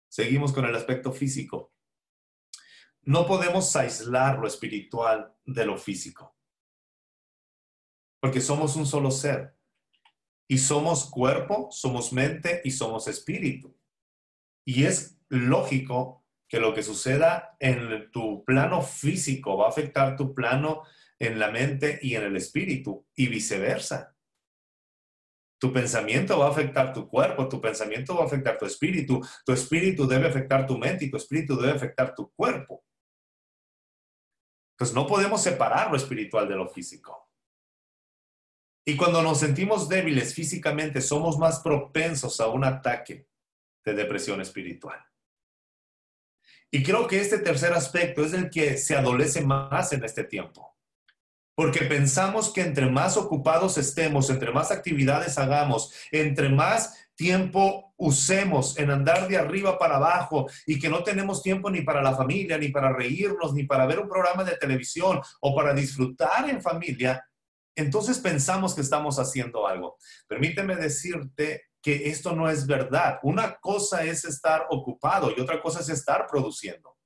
[0.08, 1.74] Seguimos con el aspecto físico.
[3.02, 6.34] No podemos aislar lo espiritual de lo físico
[8.24, 9.53] porque somos un solo ser.
[10.48, 13.76] Y somos cuerpo, somos mente y somos espíritu.
[14.66, 20.34] Y es lógico que lo que suceda en tu plano físico va a afectar tu
[20.34, 20.82] plano
[21.18, 24.14] en la mente y en el espíritu y viceversa.
[25.58, 29.52] Tu pensamiento va a afectar tu cuerpo, tu pensamiento va a afectar tu espíritu, tu
[29.52, 32.84] espíritu debe afectar tu mente y tu espíritu debe afectar tu cuerpo.
[34.74, 37.23] Entonces no podemos separar lo espiritual de lo físico.
[38.84, 43.26] Y cuando nos sentimos débiles físicamente, somos más propensos a un ataque
[43.84, 44.98] de depresión espiritual.
[46.70, 50.76] Y creo que este tercer aspecto es el que se adolece más en este tiempo.
[51.54, 58.76] Porque pensamos que entre más ocupados estemos, entre más actividades hagamos, entre más tiempo usemos
[58.76, 62.58] en andar de arriba para abajo y que no tenemos tiempo ni para la familia,
[62.58, 67.24] ni para reírnos, ni para ver un programa de televisión o para disfrutar en familia,
[67.76, 69.96] entonces pensamos que estamos haciendo algo.
[70.28, 73.18] Permíteme decirte que esto no es verdad.
[73.22, 76.96] Una cosa es estar ocupado y otra cosa es estar produciendo.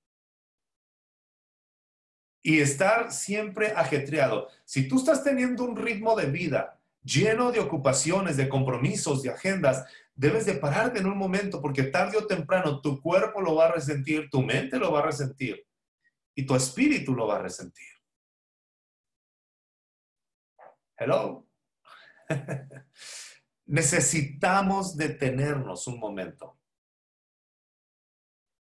[2.42, 4.48] Y estar siempre ajetreado.
[4.64, 9.84] Si tú estás teniendo un ritmo de vida lleno de ocupaciones, de compromisos, de agendas,
[10.14, 13.72] debes de pararte en un momento porque tarde o temprano tu cuerpo lo va a
[13.72, 15.64] resentir, tu mente lo va a resentir
[16.34, 17.97] y tu espíritu lo va a resentir.
[21.00, 21.46] Hello.
[23.66, 26.58] Necesitamos detenernos un momento.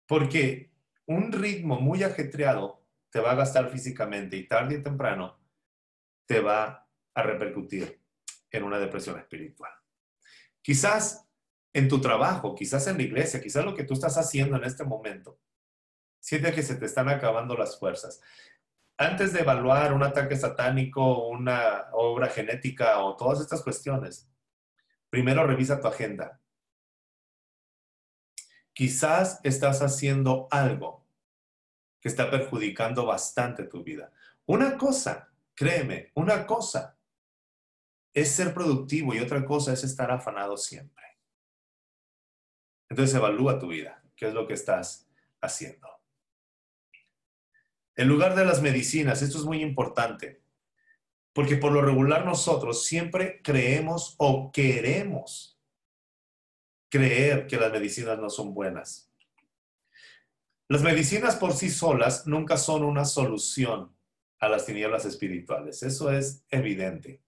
[0.06, 0.72] Porque
[1.06, 5.38] un ritmo muy ajetreado te va a gastar físicamente y tarde y temprano
[6.26, 8.00] te va a repercutir
[8.50, 9.72] en una depresión espiritual.
[10.62, 11.28] Quizás
[11.74, 14.84] en tu trabajo, quizás en la iglesia, quizás lo que tú estás haciendo en este
[14.84, 15.38] momento,
[16.20, 18.22] siente que se te están acabando las fuerzas
[18.96, 24.30] antes de evaluar un ataque satánico, una obra genética o todas estas cuestiones,
[25.11, 26.40] primero revisa tu agenda.
[28.72, 31.07] Quizás estás haciendo algo
[32.00, 34.12] que está perjudicando bastante tu vida.
[34.46, 36.98] Una cosa, créeme, una cosa
[38.12, 41.04] es ser productivo y otra cosa es estar afanado siempre.
[42.88, 45.09] Entonces evalúa tu vida, qué es lo que estás
[45.40, 45.93] haciendo.
[47.96, 50.42] En lugar de las medicinas, esto es muy importante,
[51.33, 55.61] porque por lo regular nosotros siempre creemos o queremos
[56.88, 59.11] creer que las medicinas no son buenas.
[60.68, 63.94] Las medicinas por sí solas nunca son una solución
[64.38, 67.22] a las tinieblas espirituales, eso es evidente.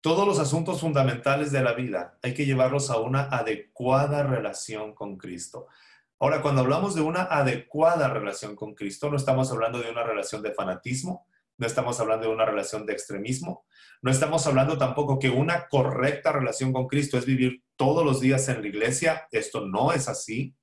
[0.00, 5.16] Todos los asuntos fundamentales de la vida hay que llevarlos a una adecuada relación con
[5.16, 5.66] Cristo.
[6.20, 10.42] Ahora, cuando hablamos de una adecuada relación con Cristo, no estamos hablando de una relación
[10.42, 13.66] de fanatismo, no estamos hablando de una relación de extremismo,
[14.02, 18.48] no estamos hablando tampoco que una correcta relación con Cristo es vivir todos los días
[18.48, 20.56] en la iglesia, esto no es así,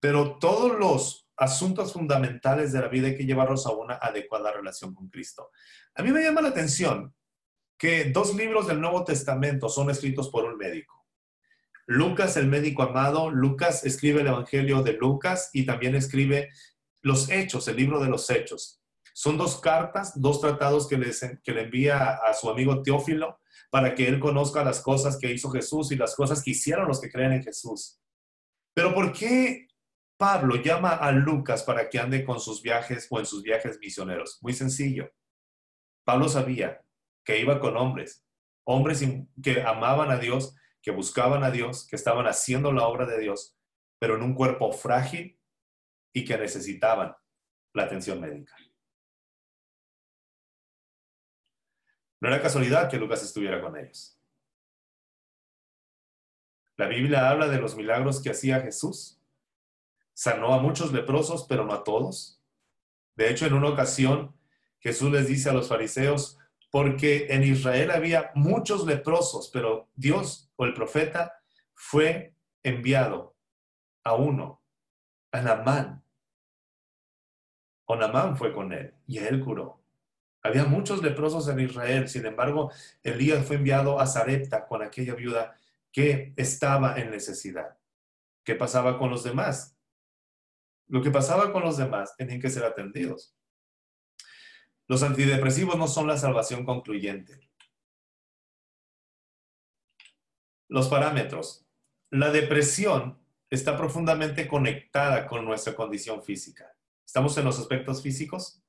[0.00, 4.94] pero todos los asuntos fundamentales de la vida hay que llevarlos a una adecuada relación
[4.94, 5.50] con Cristo.
[5.94, 7.14] A mí me llama la atención
[7.76, 10.97] que dos libros del Nuevo Testamento son escritos por un médico.
[11.90, 16.50] Lucas, el médico amado, Lucas escribe el Evangelio de Lucas y también escribe
[17.00, 18.82] los Hechos, el libro de los Hechos.
[19.14, 21.00] Son dos cartas, dos tratados que,
[21.42, 25.50] que le envía a su amigo Teófilo para que él conozca las cosas que hizo
[25.50, 27.98] Jesús y las cosas que hicieron los que creen en Jesús.
[28.74, 29.68] Pero ¿por qué
[30.18, 34.38] Pablo llama a Lucas para que ande con sus viajes o en sus viajes misioneros?
[34.42, 35.10] Muy sencillo.
[36.04, 36.84] Pablo sabía
[37.24, 38.26] que iba con hombres,
[38.64, 39.02] hombres
[39.42, 40.54] que amaban a Dios
[40.88, 43.54] que buscaban a Dios, que estaban haciendo la obra de Dios,
[43.98, 45.38] pero en un cuerpo frágil
[46.14, 47.14] y que necesitaban
[47.74, 48.56] la atención médica.
[52.22, 54.18] No era casualidad que Lucas estuviera con ellos.
[56.78, 59.22] La Biblia habla de los milagros que hacía Jesús.
[60.14, 62.42] Sanó a muchos leprosos, pero no a todos.
[63.14, 64.34] De hecho, en una ocasión,
[64.78, 66.38] Jesús les dice a los fariseos,
[66.70, 71.40] porque en Israel había muchos leprosos, pero Dios o el profeta
[71.74, 73.36] fue enviado
[74.04, 74.62] a uno,
[75.32, 76.04] a Namán.
[77.86, 79.82] O Namán fue con él y él curó.
[80.42, 82.70] Había muchos leprosos en Israel, sin embargo,
[83.02, 85.56] Elías fue enviado a Zarepta con aquella viuda
[85.90, 87.76] que estaba en necesidad.
[88.44, 89.76] ¿Qué pasaba con los demás?
[90.86, 93.34] Lo que pasaba con los demás tenían que ser atendidos.
[94.88, 97.50] Los antidepresivos no son la salvación concluyente.
[100.68, 101.66] Los parámetros.
[102.10, 103.18] La depresión
[103.50, 106.74] está profundamente conectada con nuestra condición física.
[107.06, 108.62] Estamos en los aspectos físicos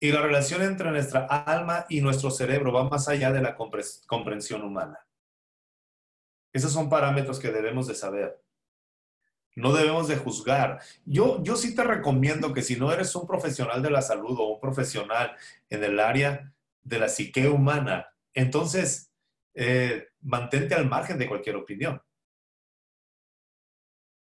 [0.00, 4.62] y la relación entre nuestra alma y nuestro cerebro va más allá de la comprensión
[4.62, 5.06] humana.
[6.52, 8.42] Esos son parámetros que debemos de saber.
[9.56, 10.80] No debemos de juzgar.
[11.04, 14.54] Yo, yo sí te recomiendo que si no eres un profesional de la salud o
[14.54, 15.36] un profesional
[15.70, 19.12] en el área de la psique humana, entonces
[19.54, 22.02] eh, mantente al margen de cualquier opinión.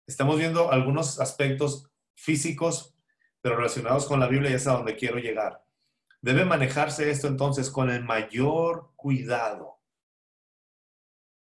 [0.05, 2.93] Estamos viendo algunos aspectos físicos,
[3.39, 5.63] pero relacionados con la Biblia y es a donde quiero llegar.
[6.21, 9.79] Debe manejarse esto entonces con el mayor cuidado.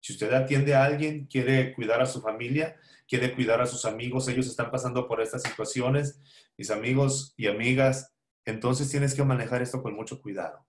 [0.01, 2.77] Si usted atiende a alguien, quiere cuidar a su familia,
[3.09, 6.21] quiere cuidar a sus amigos, ellos están pasando por estas situaciones,
[6.57, 10.67] mis amigos y amigas, entonces tienes que manejar esto con mucho cuidado.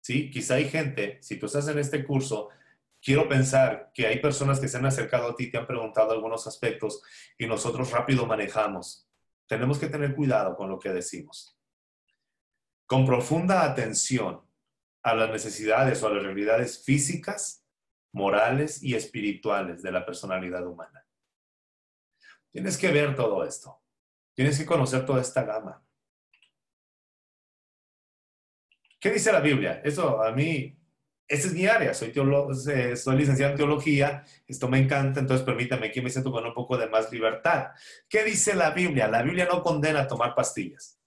[0.00, 2.50] Sí, quizá hay gente, si tú estás en este curso,
[3.02, 6.46] quiero pensar que hay personas que se han acercado a ti, te han preguntado algunos
[6.46, 7.02] aspectos
[7.36, 9.08] y nosotros rápido manejamos.
[9.46, 11.58] Tenemos que tener cuidado con lo que decimos.
[12.86, 14.42] Con profunda atención
[15.02, 17.63] a las necesidades o a las realidades físicas
[18.14, 21.04] morales y espirituales de la personalidad humana.
[22.50, 23.82] Tienes que ver todo esto.
[24.34, 25.84] Tienes que conocer toda esta gama.
[29.00, 29.80] ¿Qué dice la Biblia?
[29.84, 30.78] Eso a mí,
[31.26, 31.92] es mi área.
[31.92, 32.12] Soy,
[32.68, 34.24] eh, soy licenciado en teología.
[34.46, 37.72] Esto me encanta, entonces permítame que me siento con un poco de más libertad.
[38.08, 39.08] ¿Qué dice la Biblia?
[39.08, 41.00] La Biblia no condena a tomar pastillas.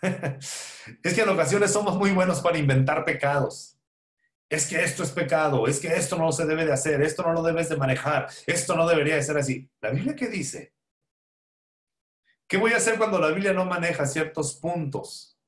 [0.00, 3.81] es que en ocasiones somos muy buenos para inventar pecados
[4.52, 7.32] es que esto es pecado, es que esto no se debe de hacer, esto no
[7.32, 9.70] lo debes de manejar, esto no debería de ser así.
[9.80, 10.74] ¿La Biblia qué dice?
[12.46, 15.38] ¿Qué voy a hacer cuando la Biblia no maneja ciertos puntos?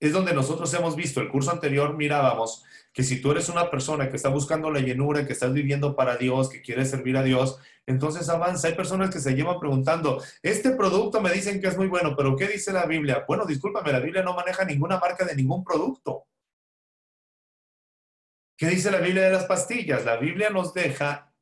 [0.00, 4.08] Es donde nosotros hemos visto, el curso anterior mirábamos que si tú eres una persona
[4.08, 7.58] que está buscando la llenura, que estás viviendo para Dios, que quiere servir a Dios,
[7.86, 8.68] entonces avanza.
[8.68, 12.36] Hay personas que se llevan preguntando, este producto me dicen que es muy bueno, pero
[12.36, 13.26] ¿qué dice la Biblia?
[13.28, 16.24] Bueno, discúlpame, la Biblia no maneja ninguna marca de ningún producto.
[18.56, 20.04] ¿Qué dice la Biblia de las pastillas?
[20.04, 21.32] La Biblia nos deja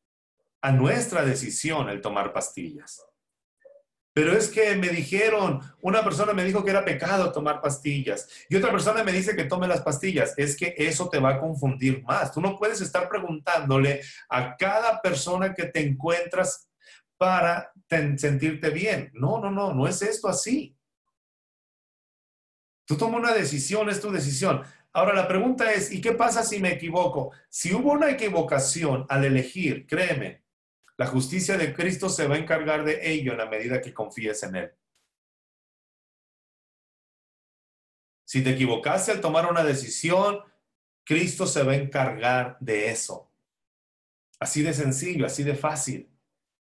[0.62, 3.05] a nuestra decisión el tomar pastillas.
[4.12, 8.57] Pero es que me dijeron, una persona me dijo que era pecado tomar pastillas y
[8.57, 10.35] otra persona me dice que tome las pastillas.
[10.37, 12.33] Es que eso te va a confundir más.
[12.33, 16.68] Tú no puedes estar preguntándole a cada persona que te encuentras
[17.16, 19.11] para sentirte bien.
[19.14, 20.77] No, no, no, no es esto así.
[22.85, 24.62] Tú tomas una decisión, es tu decisión.
[24.92, 27.31] Ahora la pregunta es, ¿y qué pasa si me equivoco?
[27.48, 30.42] Si hubo una equivocación al elegir, créeme,
[30.96, 34.42] la justicia de Cristo se va a encargar de ello en la medida que confíes
[34.42, 34.72] en Él.
[38.24, 40.40] Si te equivocaste al tomar una decisión,
[41.05, 43.31] Cristo se va a encargar de eso.
[44.38, 46.09] Así de sencillo, así de fácil.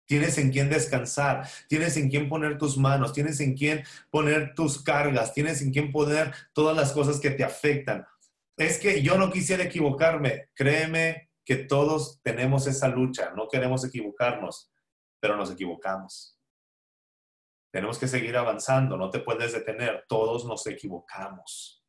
[0.06, 4.84] Tienes en quién descansar, tienes en quién poner tus manos, tienes en quién poner tus
[4.84, 8.06] cargas, tienes en quién poner todas las cosas que te afectan
[8.58, 10.50] es que yo no quisiera equivocarme.
[10.54, 14.72] Créeme que todos tenemos esa lucha, no queremos equivocarnos,
[15.20, 16.40] pero nos equivocamos.
[17.72, 21.84] Tenemos que seguir avanzando, no te puedes detener, todos nos equivocamos.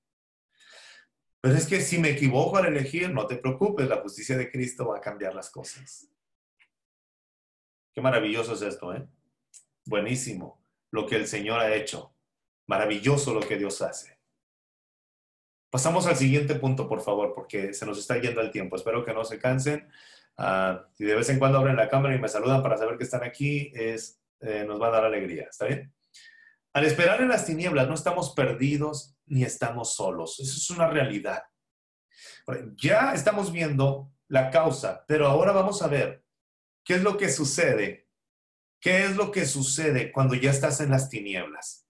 [1.40, 4.88] Pero es que si me equivoco al elegir, no te preocupes, la justicia de Cristo
[4.88, 6.10] va a cambiar las cosas.
[7.94, 9.08] Qué maravilloso es esto, ¿eh?
[9.84, 12.14] Buenísimo lo que el Señor ha hecho.
[12.66, 14.15] Maravilloso lo que Dios hace.
[15.70, 18.76] Pasamos al siguiente punto, por favor, porque se nos está yendo el tiempo.
[18.76, 19.88] Espero que no se cansen.
[20.38, 23.24] Uh, de vez en cuando abren la cámara y me saludan para saber que están
[23.24, 25.46] aquí, es, eh, nos va a dar alegría.
[25.50, 25.92] ¿Está bien?
[26.72, 30.38] Al esperar en las tinieblas no estamos perdidos ni estamos solos.
[30.40, 31.42] Eso es una realidad.
[32.76, 36.22] Ya estamos viendo la causa, pero ahora vamos a ver
[36.84, 38.06] qué es lo que sucede.
[38.78, 41.88] ¿Qué es lo que sucede cuando ya estás en las tinieblas?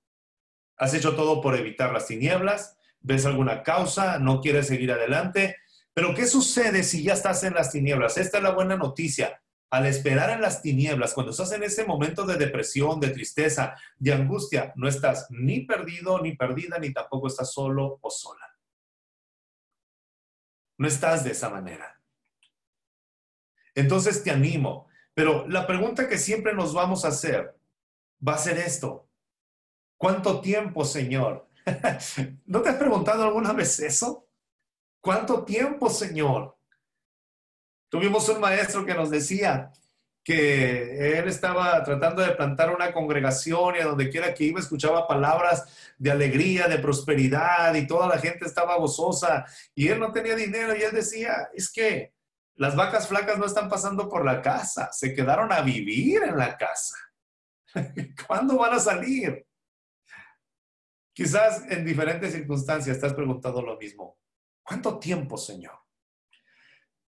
[0.79, 2.76] ¿Has hecho todo por evitar las tinieblas?
[3.07, 5.57] Ves alguna causa, no quieres seguir adelante,
[5.94, 8.18] Pero ¿qué sucede si ya estás en las tinieblas?
[8.18, 9.40] Esta es la buena noticia.
[9.70, 14.12] Al esperar en las tinieblas, cuando estás en ese momento de depresión, de tristeza, de
[14.12, 18.46] angustia, no estás ni perdido, ni perdida, ni tampoco estás solo o sola.
[20.76, 21.98] No estás de esa manera.
[23.74, 24.88] Entonces te animo.
[25.14, 27.59] Pero la pregunta que siempre nos vamos a hacer
[28.26, 29.09] va a ser esto.
[29.96, 31.45] ¿Cuánto tiempo, Señor?
[32.47, 34.29] ¿No te has preguntado alguna vez eso?
[35.01, 36.57] ¿Cuánto tiempo, Señor?
[37.89, 39.73] Tuvimos un maestro que nos decía
[40.25, 45.07] que él estaba tratando de plantar una congregación y a donde quiera que iba escuchaba
[45.07, 50.35] palabras de alegría, de prosperidad y toda la gente estaba gozosa y él no tenía
[50.35, 52.12] dinero y él decía, es que
[52.57, 56.57] las vacas flacas no están pasando por la casa, se quedaron a vivir en la
[56.57, 56.97] casa.
[58.27, 59.45] ¿Cuándo van a salir?
[61.17, 64.19] Quizás en diferentes circunstancias te has preguntado lo mismo.
[64.62, 65.73] ¿Cuánto tiempo, Señor?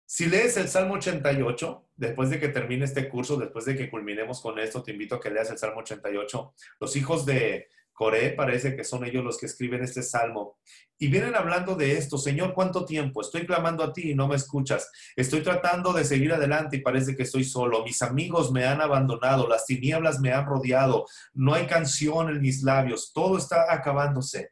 [0.08, 4.42] Si lees el Salmo 88, después de que termine este curso, después de que culminemos
[4.42, 6.56] con esto, te invito a que leas el Salmo 88.
[6.80, 7.70] Los hijos de
[8.02, 10.58] Coré parece que son ellos los que escriben este salmo.
[10.98, 13.22] Y vienen hablando de esto, Señor, ¿cuánto tiempo?
[13.22, 14.90] Estoy clamando a ti y no me escuchas.
[15.16, 17.84] Estoy tratando de seguir adelante y parece que estoy solo.
[17.84, 22.64] Mis amigos me han abandonado, las tinieblas me han rodeado, no hay canción en mis
[22.64, 24.50] labios, todo está acabándose.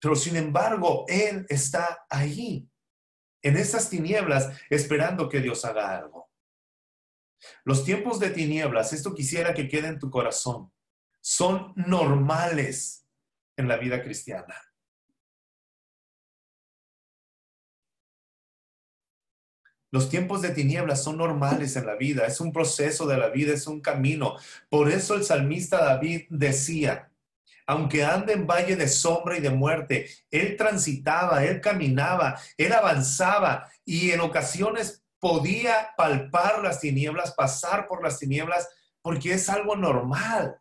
[0.00, 2.68] Pero sin embargo, Él está ahí
[3.42, 6.28] en esas tinieblas esperando que Dios haga algo.
[7.64, 10.72] Los tiempos de tinieblas, esto quisiera que quede en tu corazón,
[11.28, 13.04] son normales
[13.56, 14.54] en la vida cristiana.
[19.90, 23.54] Los tiempos de tinieblas son normales en la vida, es un proceso de la vida,
[23.54, 24.36] es un camino.
[24.68, 27.10] Por eso el salmista David decía,
[27.66, 33.68] aunque ande en valle de sombra y de muerte, él transitaba, él caminaba, él avanzaba
[33.84, 38.68] y en ocasiones podía palpar las tinieblas, pasar por las tinieblas,
[39.02, 40.60] porque es algo normal.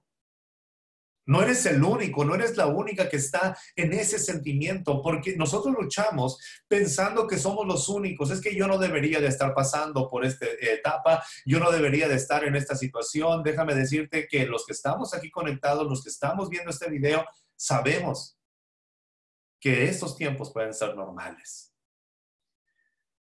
[1.26, 5.76] No eres el único, no eres la única que está en ese sentimiento, porque nosotros
[5.78, 8.32] luchamos pensando que somos los únicos.
[8.32, 12.16] Es que yo no debería de estar pasando por esta etapa, yo no debería de
[12.16, 13.44] estar en esta situación.
[13.44, 18.38] Déjame decirte que los que estamos aquí conectados, los que estamos viendo este video, sabemos
[19.60, 21.75] que estos tiempos pueden ser normales.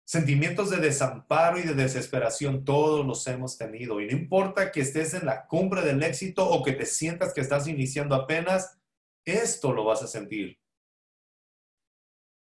[0.06, 4.00] Sentimientos de desamparo y de desesperación todos los hemos tenido.
[4.00, 7.42] Y no importa que estés en la cumbre del éxito o que te sientas que
[7.42, 8.80] estás iniciando apenas,
[9.26, 10.60] esto lo vas a sentir.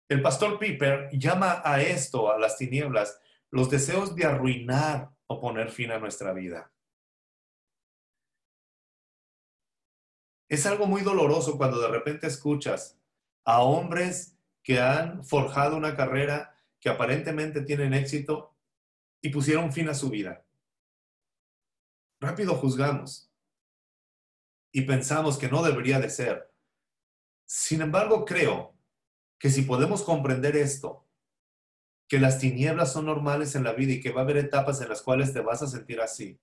[0.09, 5.71] El pastor Piper llama a esto, a las tinieblas, los deseos de arruinar o poner
[5.71, 6.73] fin a nuestra vida.
[10.49, 12.99] Es algo muy doloroso cuando de repente escuchas
[13.45, 16.52] a hombres que han forjado una carrera
[16.83, 18.57] que aparentemente tienen éxito
[19.21, 20.45] y pusieron fin a su vida.
[22.19, 23.31] Rápido juzgamos
[24.69, 26.51] y pensamos que no debería de ser.
[27.45, 28.75] Sin embargo, creo
[29.39, 31.07] que si podemos comprender esto,
[32.09, 34.89] que las tinieblas son normales en la vida y que va a haber etapas en
[34.89, 36.37] las cuales te vas a sentir así,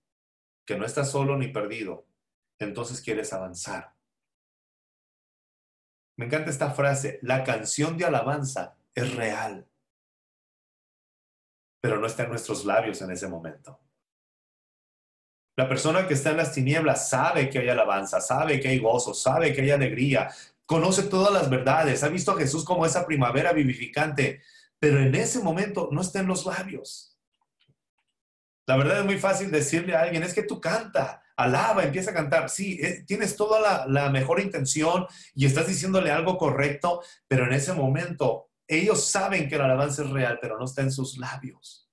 [0.65, 2.07] que no estás solo ni perdido,
[2.59, 3.95] entonces quieres avanzar.
[6.17, 9.70] Me encanta esta frase, la canción de alabanza es real
[11.81, 13.81] pero no está en nuestros labios en ese momento.
[15.57, 19.13] La persona que está en las tinieblas sabe que hay alabanza, sabe que hay gozo,
[19.13, 20.31] sabe que hay alegría,
[20.65, 24.41] conoce todas las verdades, ha visto a Jesús como esa primavera vivificante,
[24.79, 27.19] pero en ese momento no está en los labios.
[28.67, 32.15] La verdad es muy fácil decirle a alguien, es que tú canta, alaba, empieza a
[32.15, 32.49] cantar.
[32.49, 37.53] Sí, eh, tienes toda la, la mejor intención y estás diciéndole algo correcto, pero en
[37.53, 41.91] ese momento ellos saben que la alabanza es real, pero no está en sus labios.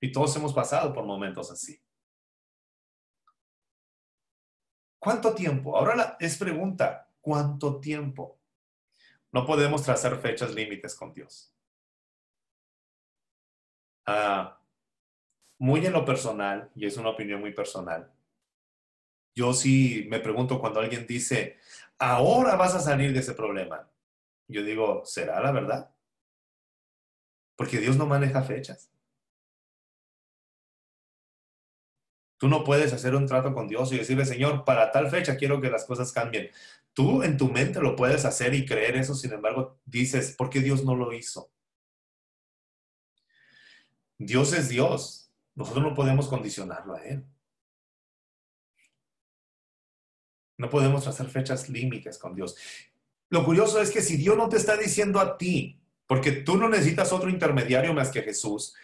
[0.00, 1.78] Y todos hemos pasado por momentos así.
[4.98, 5.76] ¿Cuánto tiempo?
[5.76, 8.40] Ahora es pregunta, ¿cuánto tiempo?
[9.30, 11.54] No podemos trazar fechas límites con Dios.
[14.06, 14.58] Ah,
[15.58, 18.10] muy en lo personal, y es una opinión muy personal,
[19.34, 21.58] yo sí me pregunto cuando alguien dice,
[21.98, 23.86] ahora vas a salir de ese problema.
[24.48, 25.90] Yo digo, ¿será la verdad?
[27.56, 28.90] Porque Dios no maneja fechas.
[32.38, 35.60] Tú no puedes hacer un trato con Dios y decirle, Señor, para tal fecha quiero
[35.60, 36.50] que las cosas cambien.
[36.92, 40.60] Tú en tu mente lo puedes hacer y creer eso, sin embargo, dices, ¿por qué
[40.60, 41.50] Dios no lo hizo?
[44.18, 45.32] Dios es Dios.
[45.54, 47.24] Nosotros no podemos condicionarlo a Él.
[50.58, 52.56] No podemos hacer fechas límites con Dios.
[53.28, 56.68] Lo curioso es que si Dios no te está diciendo a ti porque tú no
[56.68, 58.74] necesitas otro intermediario más que Jesús.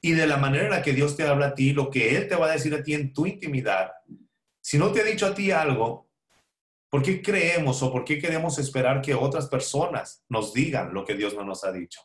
[0.00, 2.28] Y de la manera en la que Dios te habla a ti, lo que Él
[2.28, 3.92] te va a decir a ti en tu intimidad,
[4.60, 6.10] si no te ha dicho a ti algo,
[6.90, 11.14] ¿por qué creemos o por qué queremos esperar que otras personas nos digan lo que
[11.14, 12.00] Dios no nos ha dicho?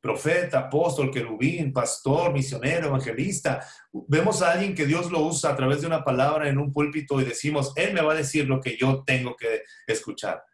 [0.00, 3.66] Profeta, apóstol, querubín, pastor, misionero, evangelista.
[3.92, 7.20] Vemos a alguien que Dios lo usa a través de una palabra en un púlpito
[7.20, 10.44] y decimos, Él me va a decir lo que yo tengo que escuchar.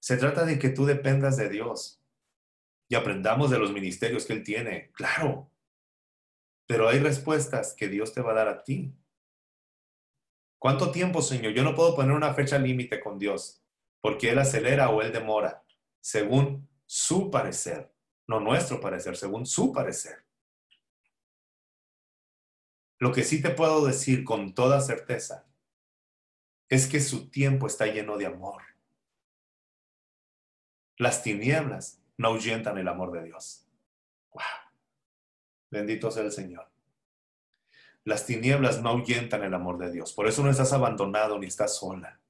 [0.00, 2.02] Se trata de que tú dependas de Dios
[2.88, 5.50] y aprendamos de los ministerios que Él tiene, claro.
[6.66, 8.94] Pero hay respuestas que Dios te va a dar a ti.
[10.58, 11.52] ¿Cuánto tiempo, Señor?
[11.52, 13.62] Yo no puedo poner una fecha límite con Dios,
[14.00, 15.64] porque Él acelera o Él demora,
[16.00, 17.94] según su parecer,
[18.26, 20.24] no nuestro parecer, según su parecer.
[22.98, 25.46] Lo que sí te puedo decir con toda certeza
[26.68, 28.62] es que su tiempo está lleno de amor.
[30.98, 33.66] Las tinieblas no ahuyentan el amor de Dios.
[34.32, 34.42] Wow.
[35.70, 36.68] Bendito sea el Señor.
[38.04, 40.12] Las tinieblas no ahuyentan el amor de Dios.
[40.12, 42.20] Por eso no estás abandonado ni estás sola.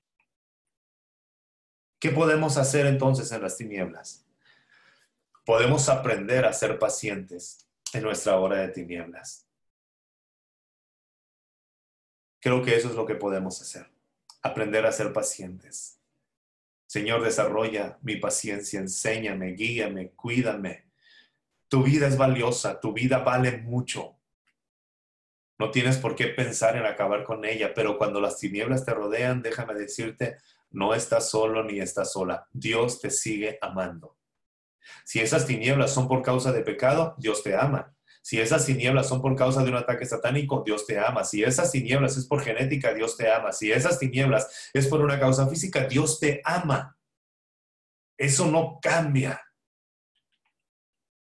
[1.98, 4.26] ¿Qué podemos hacer entonces en las tinieblas?
[5.44, 9.48] Podemos aprender a ser pacientes en nuestra hora de tinieblas.
[12.40, 13.90] Creo que eso es lo que podemos hacer.
[14.42, 15.97] Aprender a ser pacientes.
[16.88, 20.88] Señor, desarrolla mi paciencia, enséñame, guíame, cuídame.
[21.68, 24.16] Tu vida es valiosa, tu vida vale mucho.
[25.58, 29.42] No tienes por qué pensar en acabar con ella, pero cuando las tinieblas te rodean,
[29.42, 30.38] déjame decirte,
[30.70, 32.48] no estás solo ni estás sola.
[32.52, 34.16] Dios te sigue amando.
[35.04, 37.94] Si esas tinieblas son por causa de pecado, Dios te ama.
[38.28, 41.24] Si esas tinieblas son por causa de un ataque satánico, Dios te ama.
[41.24, 43.52] Si esas tinieblas es por genética, Dios te ama.
[43.52, 46.98] Si esas tinieblas es por una causa física, Dios te ama.
[48.18, 49.40] Eso no cambia.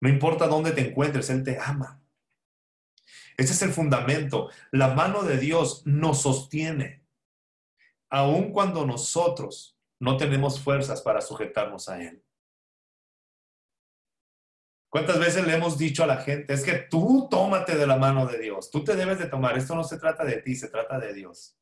[0.00, 2.00] No importa dónde te encuentres, Él te ama.
[3.36, 4.50] Ese es el fundamento.
[4.70, 7.04] La mano de Dios nos sostiene,
[8.10, 12.22] aun cuando nosotros no tenemos fuerzas para sujetarnos a Él.
[14.92, 18.26] ¿Cuántas veces le hemos dicho a la gente, es que tú tómate de la mano
[18.26, 20.98] de Dios, tú te debes de tomar, esto no se trata de ti, se trata
[20.98, 21.56] de Dios.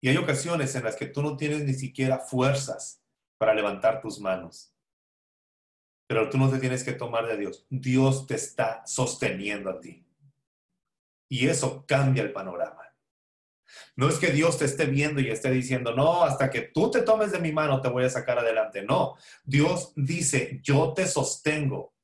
[0.00, 3.02] Y hay ocasiones en las que tú no tienes ni siquiera fuerzas
[3.36, 4.74] para levantar tus manos.
[6.06, 7.66] Pero tú no te tienes que tomar de Dios.
[7.68, 10.06] Dios te está sosteniendo a ti.
[11.28, 12.87] Y eso cambia el panorama.
[13.96, 17.02] No es que Dios te esté viendo y esté diciendo, no, hasta que tú te
[17.02, 18.82] tomes de mi mano te voy a sacar adelante.
[18.82, 21.94] No, Dios dice, yo te sostengo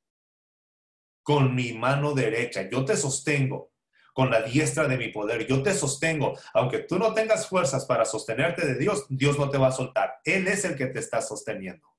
[1.23, 3.71] con mi mano derecha, yo te sostengo
[4.13, 6.37] con la diestra de mi poder, yo te sostengo.
[6.53, 10.21] Aunque tú no tengas fuerzas para sostenerte de Dios, Dios no te va a soltar.
[10.23, 11.94] Él es el que te está sosteniendo.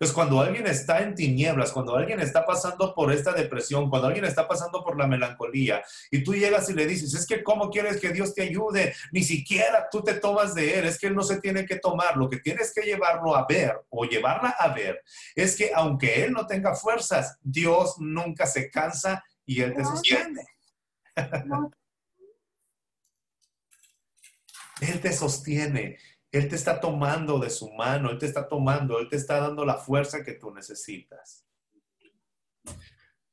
[0.00, 4.24] Entonces, cuando alguien está en tinieblas, cuando alguien está pasando por esta depresión, cuando alguien
[4.24, 8.00] está pasando por la melancolía, y tú llegas y le dices, es que ¿cómo quieres
[8.00, 8.94] que Dios te ayude?
[9.12, 12.16] Ni siquiera tú te tomas de Él, es que Él no se tiene que tomar,
[12.16, 15.02] lo que tienes que llevarlo a ver o llevarla a ver
[15.34, 20.46] es que aunque Él no tenga fuerzas, Dios nunca se cansa y Él te sostiene.
[24.80, 25.98] Él te sostiene.
[26.32, 29.64] Él te está tomando de su mano, Él te está tomando, Él te está dando
[29.64, 31.44] la fuerza que tú necesitas.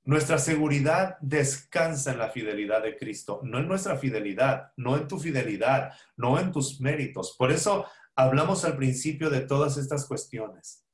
[0.04, 5.20] Nuestra seguridad descansa en la fidelidad de Cristo, no en nuestra fidelidad, no en tu
[5.20, 7.36] fidelidad, no en tus méritos.
[7.38, 7.86] Por eso
[8.16, 10.86] hablamos al principio de todas estas cuestiones.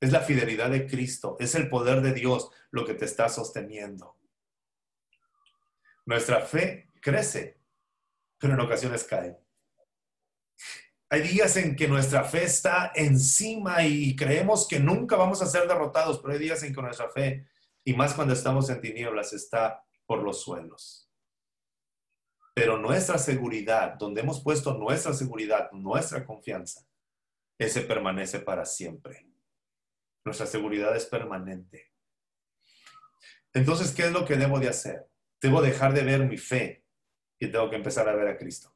[0.00, 4.18] Es la fidelidad de Cristo, es el poder de Dios lo que te está sosteniendo.
[6.06, 7.60] Nuestra fe crece,
[8.38, 9.43] pero en ocasiones cae.
[11.14, 15.68] Hay días en que nuestra fe está encima y creemos que nunca vamos a ser
[15.68, 17.46] derrotados, pero hay días en que nuestra fe,
[17.84, 21.08] y más cuando estamos en tinieblas, está por los suelos.
[22.52, 26.84] Pero nuestra seguridad, donde hemos puesto nuestra seguridad, nuestra confianza,
[27.58, 29.24] ese permanece para siempre.
[30.24, 31.92] Nuestra seguridad es permanente.
[33.52, 35.08] Entonces, ¿qué es lo que debo de hacer?
[35.40, 36.84] Debo dejar de ver mi fe
[37.38, 38.73] y tengo que empezar a ver a Cristo.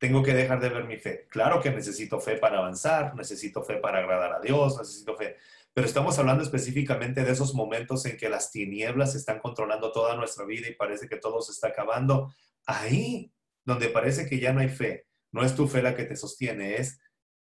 [0.00, 1.26] Tengo que dejar de ver mi fe.
[1.28, 5.36] Claro que necesito fe para avanzar, necesito fe para agradar a Dios, necesito fe,
[5.74, 10.46] pero estamos hablando específicamente de esos momentos en que las tinieblas están controlando toda nuestra
[10.46, 12.34] vida y parece que todo se está acabando.
[12.64, 13.30] Ahí
[13.62, 16.76] donde parece que ya no hay fe, no es tu fe la que te sostiene,
[16.76, 16.98] es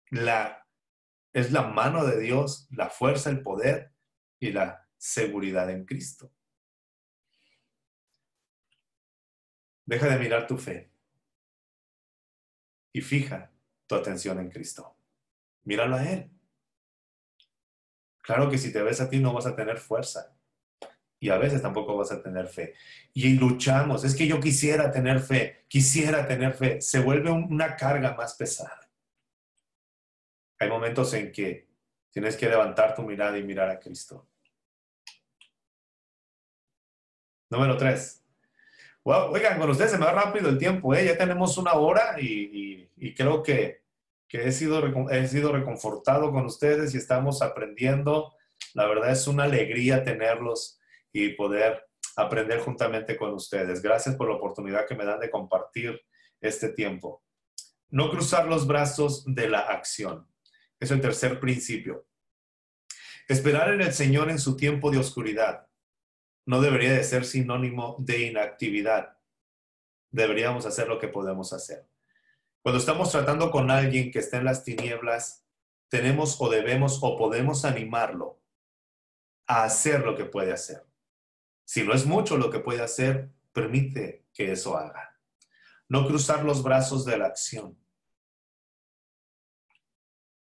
[0.09, 0.65] la,
[1.33, 3.91] es la mano de Dios, la fuerza, el poder
[4.39, 6.31] y la seguridad en Cristo.
[9.85, 10.94] Deja de mirar tu fe
[12.95, 13.51] y fija
[13.87, 14.95] tu atención en Cristo.
[15.65, 16.31] Míralo a Él.
[18.21, 20.33] Claro que si te ves a ti no vas a tener fuerza
[21.19, 22.73] y a veces tampoco vas a tener fe.
[23.13, 28.15] Y luchamos, es que yo quisiera tener fe, quisiera tener fe, se vuelve una carga
[28.15, 28.89] más pesada.
[30.57, 31.67] Hay momentos en que
[32.11, 34.29] tienes que levantar tu mirada y mirar a Cristo.
[37.49, 38.24] Número tres.
[39.05, 41.05] Oigan, con ustedes se me va rápido el tiempo, ¿eh?
[41.05, 43.83] ya tenemos una hora y, creo que,
[44.29, 48.33] he, sido, he sido reconfortado con ustedes y estamos aprendiendo.
[48.73, 50.79] La verdad es una alegría tenerlos
[51.13, 51.85] y poder
[52.17, 53.81] aprender juntamente con ustedes.
[53.81, 56.01] Gracias por la oportunidad que me dan de compartir
[56.41, 57.23] este tiempo.
[57.89, 60.27] No cruzar los brazos de la acción.
[60.79, 62.07] Es el tercer principio.
[63.27, 65.64] Esperar en el Señor en su tiempo de oscuridad
[66.45, 69.17] no debería de ser sinónimo de inactividad.
[70.11, 71.87] Deberíamos hacer lo que podemos hacer.
[72.61, 75.45] Cuando estamos tratando con alguien que está en las tinieblas,
[75.89, 78.41] tenemos o debemos o podemos animarlo
[79.47, 80.85] a hacer lo que puede hacer.
[81.63, 85.19] Si no es mucho lo que puede hacer, permite que eso haga.
[85.87, 87.77] No cruzar los brazos de la acción.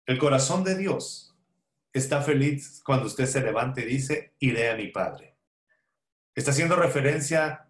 [0.05, 1.37] El corazón de Dios
[1.93, 5.28] está feliz cuando usted se levante y dice, iré a mi Padre.
[6.39, 7.67] Está haciendo referencia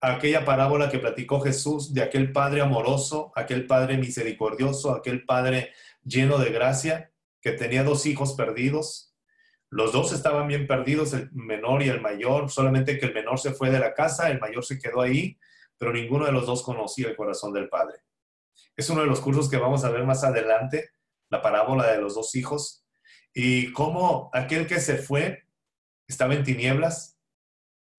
[0.00, 5.72] a aquella parábola que platicó Jesús de aquel Padre amoroso, aquel Padre misericordioso, aquel Padre
[6.04, 7.10] lleno de gracia,
[7.40, 9.16] que tenía dos hijos perdidos.
[9.68, 13.52] Los dos estaban bien perdidos, el menor y el mayor, solamente que el menor se
[13.52, 15.36] fue de la casa, el mayor se quedó ahí,
[15.76, 17.98] pero ninguno de los dos conocía el corazón del Padre.
[18.76, 20.90] Es uno de los cursos que vamos a ver más adelante,
[21.30, 22.86] la parábola de los dos hijos,
[23.34, 25.48] y cómo aquel que se fue
[26.06, 27.13] estaba en tinieblas,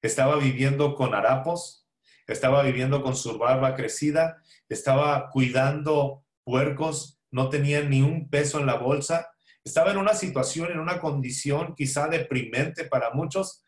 [0.01, 1.87] estaba viviendo con harapos,
[2.27, 8.65] estaba viviendo con su barba crecida, estaba cuidando puercos, no tenía ni un peso en
[8.65, 9.31] la bolsa,
[9.63, 13.63] estaba en una situación, en una condición quizá deprimente para muchos,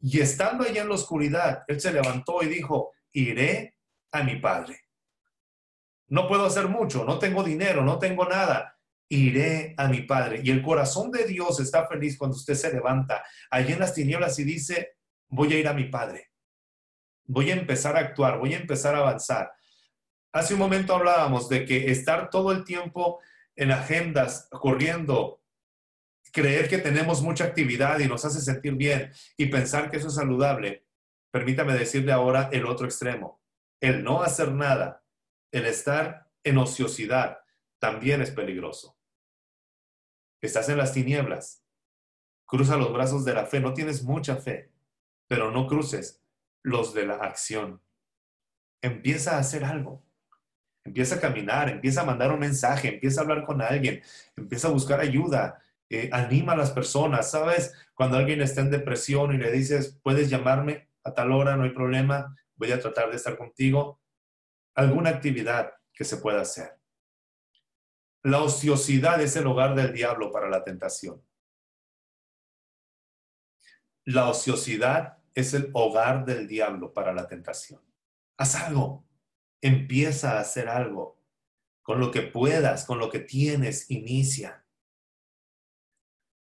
[0.00, 3.76] y estando allá en la oscuridad, él se levantó y dijo, iré
[4.10, 4.80] a mi padre.
[6.08, 8.76] No puedo hacer mucho, no tengo dinero, no tengo nada,
[9.08, 10.40] iré a mi Padre.
[10.42, 14.38] Y el corazón de Dios está feliz cuando usted se levanta allí en las tinieblas
[14.38, 14.96] y dice,
[15.32, 16.30] voy a ir a mi Padre.
[17.24, 19.52] Voy a empezar a actuar, voy a empezar a avanzar.
[20.32, 23.20] Hace un momento hablábamos de que estar todo el tiempo
[23.56, 25.42] en agendas, corriendo,
[26.32, 30.14] creer que tenemos mucha actividad y nos hace sentir bien y pensar que eso es
[30.14, 30.86] saludable.
[31.30, 33.40] Permítame decirle ahora el otro extremo.
[33.80, 35.02] El no hacer nada,
[35.50, 37.38] el estar en ociosidad,
[37.78, 38.98] también es peligroso.
[40.42, 41.64] Estás en las tinieblas,
[42.44, 44.71] cruza los brazos de la fe, no tienes mucha fe
[45.32, 46.22] pero no cruces
[46.62, 47.80] los de la acción.
[48.82, 50.04] Empieza a hacer algo.
[50.84, 54.02] Empieza a caminar, empieza a mandar un mensaje, empieza a hablar con alguien,
[54.36, 55.58] empieza a buscar ayuda,
[55.88, 57.30] eh, anima a las personas.
[57.30, 57.72] ¿Sabes?
[57.94, 61.70] Cuando alguien está en depresión y le dices, puedes llamarme a tal hora, no hay
[61.70, 64.02] problema, voy a tratar de estar contigo.
[64.74, 66.78] Alguna actividad que se pueda hacer.
[68.22, 71.24] La ociosidad es el hogar del diablo para la tentación.
[74.04, 77.80] La ociosidad es el hogar del diablo para la tentación.
[78.36, 79.04] Haz algo,
[79.60, 81.20] empieza a hacer algo.
[81.82, 84.64] Con lo que puedas, con lo que tienes, inicia.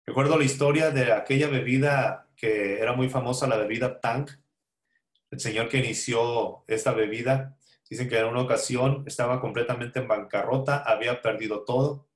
[0.06, 4.32] Recuerdo la historia de aquella bebida que era muy famosa, la bebida Tank.
[5.32, 7.58] El señor que inició esta bebida,
[7.90, 12.08] dicen que en una ocasión estaba completamente en bancarrota, había perdido todo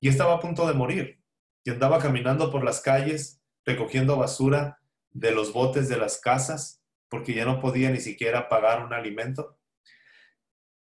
[0.00, 1.22] y estaba a punto de morir.
[1.64, 4.77] Y andaba caminando por las calles recogiendo basura
[5.10, 9.58] de los botes de las casas porque ya no podía ni siquiera pagar un alimento.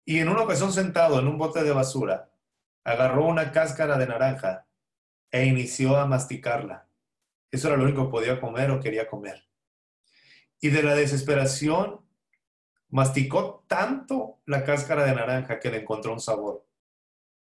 [0.05, 2.31] Y en una ocasión sentado en un bote de basura,
[2.85, 4.67] agarró una cáscara de naranja
[5.31, 6.89] e inició a masticarla.
[7.51, 9.47] Eso era lo único que podía comer o quería comer.
[10.61, 12.05] Y de la desesperación,
[12.89, 16.67] masticó tanto la cáscara de naranja que le encontró un sabor.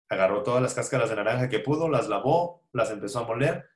[0.07, 3.69] Agarró todas las cáscaras de naranja que pudo, las lavó, las empezó a moler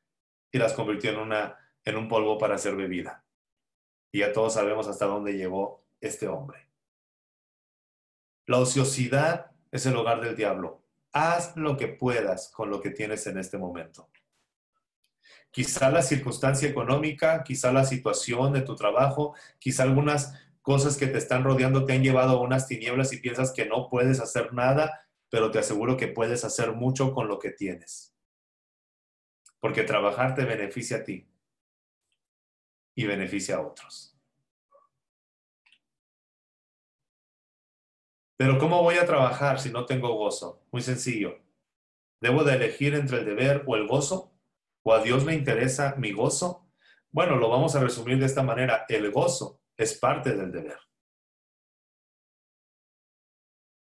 [0.52, 3.26] y las convirtió en una en un polvo para hacer bebida.
[4.12, 6.70] Y ya todos sabemos hasta dónde llegó este hombre.
[8.46, 10.84] La ociosidad es el hogar del diablo.
[11.12, 14.10] Haz lo que puedas con lo que tienes en este momento.
[15.52, 21.18] Quizá la circunstancia económica, quizá la situación de tu trabajo, quizá algunas cosas que te
[21.18, 25.08] están rodeando te han llevado a unas tinieblas y piensas que no puedes hacer nada,
[25.30, 28.16] pero te aseguro que puedes hacer mucho con lo que tienes.
[29.60, 31.33] Porque trabajar te beneficia a ti
[32.96, 34.18] y beneficia a otros.
[38.38, 40.62] Pero ¿cómo voy a trabajar si no tengo gozo?
[40.72, 41.40] Muy sencillo.
[42.20, 44.34] ¿Debo de elegir entre el deber o el gozo?
[44.82, 46.68] ¿O a Dios le interesa mi gozo?
[47.12, 48.86] Bueno, lo vamos a resumir de esta manera.
[48.90, 50.78] El gozo es parte del deber.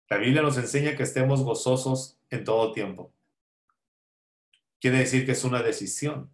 [0.09, 3.13] La Biblia nos enseña que estemos gozosos en todo tiempo.
[4.79, 6.31] Quiere decir que es una decisión.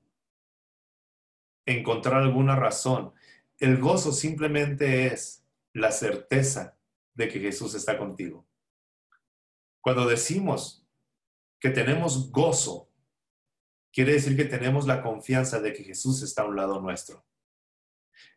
[1.68, 3.12] Encontrar alguna razón.
[3.58, 5.44] El gozo simplemente es
[5.74, 6.78] la certeza
[7.12, 8.46] de que Jesús está contigo.
[9.82, 10.86] Cuando decimos
[11.60, 12.88] que tenemos gozo,
[13.92, 17.26] quiere decir que tenemos la confianza de que Jesús está a un lado nuestro.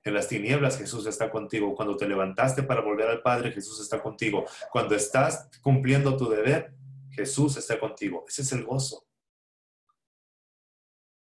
[0.03, 1.73] En las tinieblas Jesús está contigo.
[1.73, 4.43] Cuando te levantaste para volver al Padre, Jesús está contigo.
[4.73, 6.73] Cuando estás cumpliendo tu deber,
[7.11, 8.25] Jesús está contigo.
[8.27, 9.07] Ese es el gozo.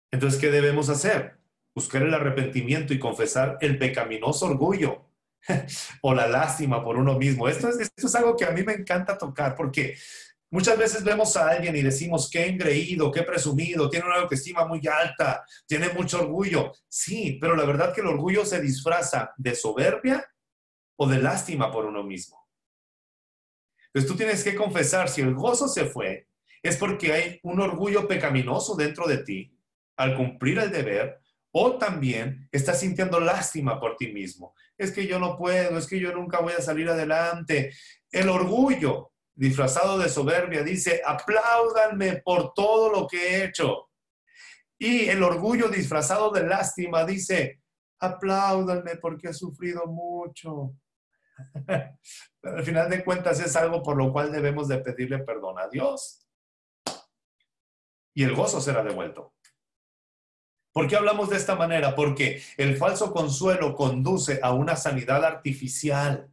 [0.09, 1.40] Entonces, ¿qué debemos hacer?
[1.73, 5.09] Buscar el arrepentimiento y confesar el pecaminoso orgullo
[6.01, 7.47] o la lástima por uno mismo.
[7.47, 9.95] Esto es, esto es algo que a mí me encanta tocar porque
[10.53, 14.81] Muchas veces vemos a alguien y decimos, qué engreído, qué presumido, tiene una autoestima muy
[14.85, 16.73] alta, tiene mucho orgullo.
[16.89, 20.29] Sí, pero la verdad que el orgullo se disfraza de soberbia
[20.97, 22.49] o de lástima por uno mismo.
[23.85, 26.27] Entonces tú tienes que confesar, si el gozo se fue,
[26.61, 29.57] es porque hay un orgullo pecaminoso dentro de ti
[29.95, 34.53] al cumplir el deber o también estás sintiendo lástima por ti mismo.
[34.77, 37.73] Es que yo no puedo, es que yo nunca voy a salir adelante.
[38.09, 43.89] El orgullo disfrazado de soberbia, dice, apláudanme por todo lo que he hecho.
[44.77, 47.61] Y el orgullo disfrazado de lástima dice,
[47.99, 50.73] apláudanme porque he sufrido mucho.
[52.41, 55.67] Pero al final de cuentas es algo por lo cual debemos de pedirle perdón a
[55.67, 56.27] Dios.
[58.13, 59.33] Y el gozo será devuelto.
[60.73, 61.95] ¿Por qué hablamos de esta manera?
[61.95, 66.31] Porque el falso consuelo conduce a una sanidad artificial.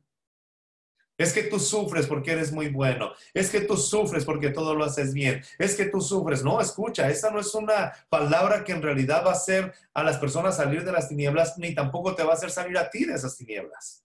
[1.17, 3.13] Es que tú sufres porque eres muy bueno.
[3.35, 5.43] Es que tú sufres porque todo lo haces bien.
[5.59, 6.45] Es que tú sufres.
[6.45, 10.19] No, escucha, esta no es una palabra que en realidad va a hacer a las
[10.19, 13.15] personas salir de las tinieblas, ni tampoco te va a hacer salir a ti de
[13.15, 14.05] esas tinieblas.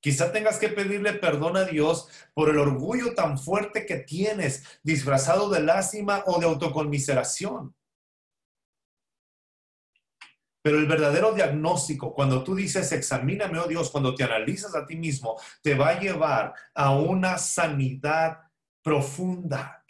[0.00, 5.50] Quizá tengas que pedirle perdón a Dios por el orgullo tan fuerte que tienes, disfrazado
[5.50, 7.74] de lástima o de autoconmiseración.
[10.68, 14.96] Pero el verdadero diagnóstico, cuando tú dices, examíname, oh Dios, cuando te analizas a ti
[14.96, 18.40] mismo, te va a llevar a una sanidad
[18.82, 19.82] profunda.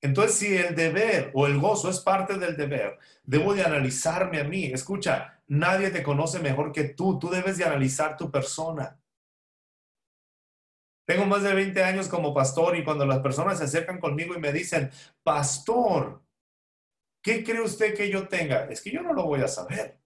[0.00, 4.44] Entonces, si el deber o el gozo es parte del deber, debo de analizarme a
[4.44, 4.72] mí.
[4.72, 7.18] Escucha, nadie te conoce mejor que tú.
[7.18, 8.98] Tú debes de analizar tu persona.
[11.04, 14.40] Tengo más de 20 años como pastor y cuando las personas se acercan conmigo y
[14.40, 14.90] me dicen,
[15.22, 16.21] pastor,
[17.22, 18.64] ¿Qué cree usted que yo tenga?
[18.70, 19.98] Es que yo no lo voy a saber.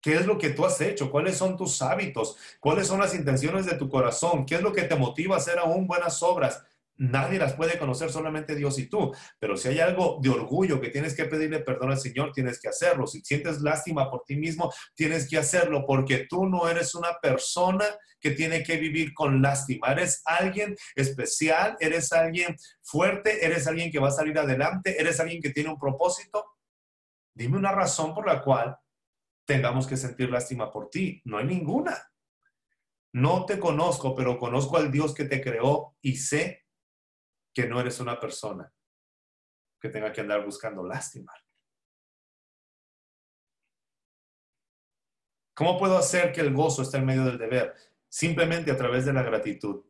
[0.00, 1.10] ¿Qué es lo que tú has hecho?
[1.10, 2.36] ¿Cuáles son tus hábitos?
[2.60, 4.44] ¿Cuáles son las intenciones de tu corazón?
[4.44, 6.62] ¿Qué es lo que te motiva a hacer aún buenas obras?
[6.96, 9.12] Nadie las puede conocer, solamente Dios y tú.
[9.40, 12.68] Pero si hay algo de orgullo que tienes que pedirle perdón al Señor, tienes que
[12.68, 13.06] hacerlo.
[13.06, 17.84] Si sientes lástima por ti mismo, tienes que hacerlo porque tú no eres una persona
[18.20, 19.88] que tiene que vivir con lástima.
[19.88, 25.42] Eres alguien especial, eres alguien fuerte, eres alguien que va a salir adelante, eres alguien
[25.42, 26.44] que tiene un propósito.
[27.34, 28.78] Dime una razón por la cual
[29.44, 31.20] tengamos que sentir lástima por ti.
[31.24, 32.10] No hay ninguna.
[33.12, 36.63] No te conozco, pero conozco al Dios que te creó y sé
[37.54, 38.70] que no eres una persona
[39.80, 41.32] que tenga que andar buscando lástima.
[45.54, 47.74] ¿Cómo puedo hacer que el gozo esté en medio del deber?
[48.08, 49.84] Simplemente a través de la gratitud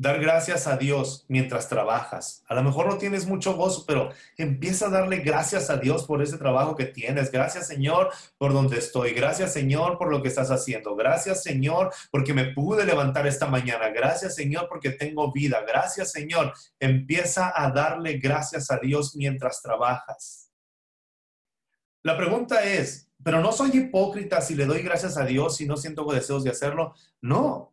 [0.00, 2.42] dar gracias a Dios mientras trabajas.
[2.48, 6.22] A lo mejor no tienes mucho gozo, pero empieza a darle gracias a Dios por
[6.22, 7.30] ese trabajo que tienes.
[7.30, 9.12] Gracias Señor por donde estoy.
[9.12, 10.96] Gracias Señor por lo que estás haciendo.
[10.96, 13.90] Gracias Señor porque me pude levantar esta mañana.
[13.90, 15.62] Gracias Señor porque tengo vida.
[15.68, 16.54] Gracias Señor.
[16.78, 20.50] Empieza a darle gracias a Dios mientras trabajas.
[22.02, 25.76] La pregunta es, pero no soy hipócrita si le doy gracias a Dios y no
[25.76, 26.94] siento deseos de hacerlo.
[27.20, 27.69] No,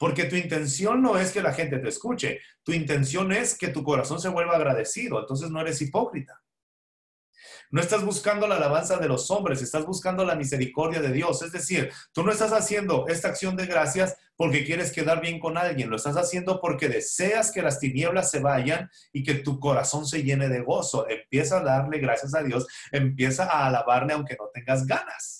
[0.00, 3.84] porque tu intención no es que la gente te escuche, tu intención es que tu
[3.84, 6.40] corazón se vuelva agradecido, entonces no eres hipócrita.
[7.70, 11.42] No estás buscando la alabanza de los hombres, estás buscando la misericordia de Dios.
[11.42, 15.58] Es decir, tú no estás haciendo esta acción de gracias porque quieres quedar bien con
[15.58, 20.06] alguien, lo estás haciendo porque deseas que las tinieblas se vayan y que tu corazón
[20.06, 21.06] se llene de gozo.
[21.10, 25.39] Empieza a darle gracias a Dios, empieza a alabarle aunque no tengas ganas.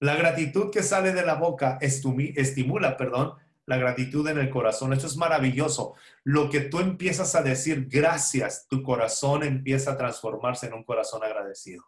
[0.00, 3.34] La gratitud que sale de la boca estimula, perdón,
[3.66, 4.94] la gratitud en el corazón.
[4.94, 5.94] Esto es maravilloso.
[6.24, 11.22] Lo que tú empiezas a decir gracias, tu corazón empieza a transformarse en un corazón
[11.22, 11.84] agradecido.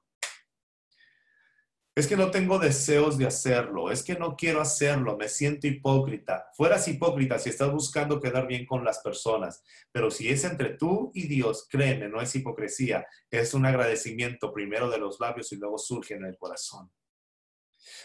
[1.94, 6.46] Es que no tengo deseos de hacerlo, es que no quiero hacerlo, me siento hipócrita.
[6.54, 11.10] Fueras hipócrita si estás buscando quedar bien con las personas, pero si es entre tú
[11.14, 15.78] y Dios, créeme, no es hipocresía, es un agradecimiento primero de los labios y luego
[15.78, 16.90] surge en el corazón.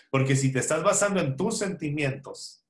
[0.09, 2.63] Porque si te estás basando en tus sentimientos,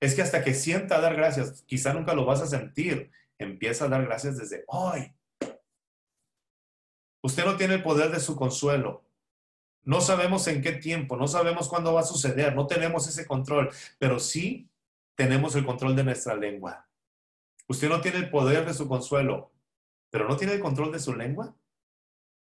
[0.00, 3.88] es que hasta que sienta dar gracias, quizá nunca lo vas a sentir, empieza a
[3.88, 5.12] dar gracias desde hoy.
[7.22, 9.04] Usted no tiene el poder de su consuelo.
[9.82, 13.70] No sabemos en qué tiempo, no sabemos cuándo va a suceder, no tenemos ese control,
[13.98, 14.68] pero sí
[15.14, 16.88] tenemos el control de nuestra lengua.
[17.66, 19.52] Usted no tiene el poder de su consuelo,
[20.10, 21.56] pero no tiene el control de su lengua.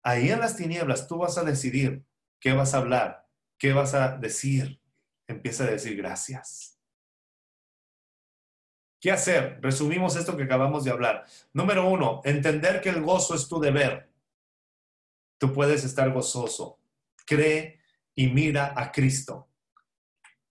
[0.04, 2.04] Ahí en las tinieblas tú vas a decidir
[2.40, 3.21] qué vas a hablar,
[3.62, 4.82] qué vas a decir.
[5.28, 6.80] Empieza a decir gracias.
[9.00, 9.60] ¿Qué hacer?
[9.62, 11.28] Resumimos esto que acabamos de hablar.
[11.54, 14.10] Número uno, entender que el gozo es tu deber.
[15.38, 16.80] Tú puedes estar gozoso.
[17.24, 17.80] Cree
[18.16, 19.48] y mira a Cristo.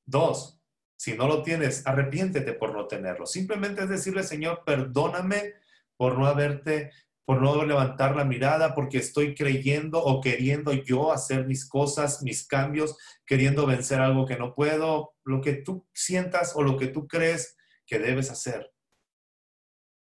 [0.06, 0.60] Dos,
[0.96, 3.26] si no lo tienes, arrepiéntete por no tenerlo.
[3.26, 5.54] Simplemente es decirle, Señor, perdóname
[5.96, 6.92] por no haberte,
[7.30, 12.44] por no levantar la mirada, porque estoy creyendo o queriendo yo hacer mis cosas, mis
[12.44, 17.06] cambios, queriendo vencer algo que no puedo, lo que tú sientas o lo que tú
[17.06, 17.56] crees
[17.86, 18.72] que debes hacer.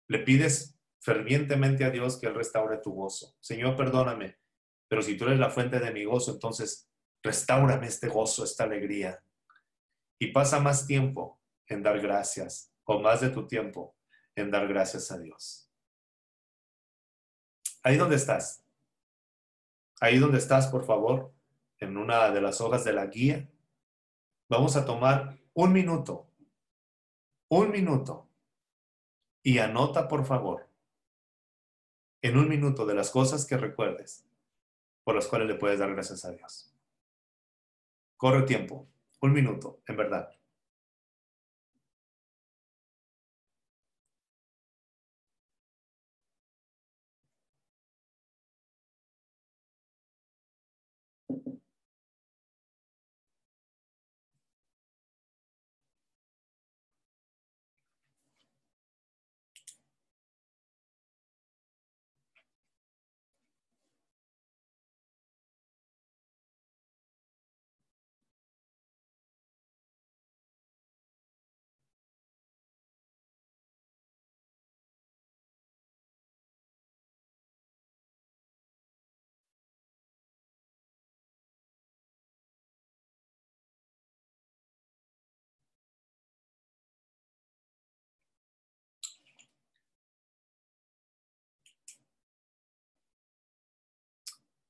[0.09, 3.37] Le pides fervientemente a Dios que Él restaure tu gozo.
[3.41, 4.39] Señor, perdóname,
[4.89, 6.89] pero si tú eres la fuente de mi gozo, entonces
[7.22, 9.22] restaurame este gozo, esta alegría.
[10.18, 13.95] Y pasa más tiempo en dar gracias, o más de tu tiempo
[14.35, 15.68] en dar gracias a Dios.
[17.89, 18.62] Ahí donde estás.
[19.99, 21.32] Ahí donde estás, por favor,
[21.78, 23.49] en una de las hojas de la guía,
[24.51, 26.26] vamos a tomar un minuto
[27.49, 28.28] un minuto
[29.43, 30.68] y anota, por favor,
[32.20, 34.26] en un minuto de las cosas que recuerdes
[35.03, 36.70] por las cuales le puedes dar gracias a Dios.
[38.18, 38.86] Corre tiempo,
[39.22, 40.38] un minuto, en verdad.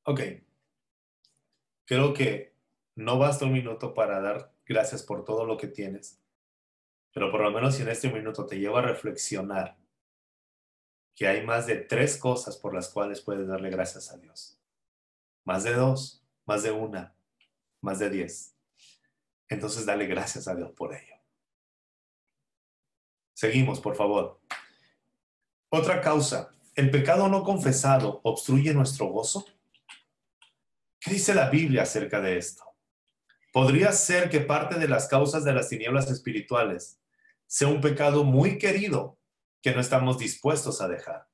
[0.08, 0.20] Ok.
[1.84, 2.54] Creo que
[2.94, 6.18] no basta un minuto para dar gracias por todo lo que tienes,
[7.12, 9.76] pero por lo menos en este minuto te lleva a reflexionar
[11.14, 14.58] que hay más de tres cosas por las cuales puedes darle gracias a Dios.
[15.44, 17.14] Más de dos, más de una,
[17.82, 18.56] más de diez.
[19.46, 21.16] Entonces dale gracias a Dios por ello.
[23.34, 24.40] Seguimos, por favor.
[25.68, 26.54] Otra causa.
[26.74, 29.44] ¿El pecado no confesado obstruye nuestro gozo?
[31.08, 32.64] ¿Qué dice la Biblia acerca de esto?
[33.50, 37.00] Podría ser que parte de las causas de las tinieblas espirituales
[37.46, 39.18] sea un pecado muy querido
[39.62, 41.26] que no estamos dispuestos a dejar.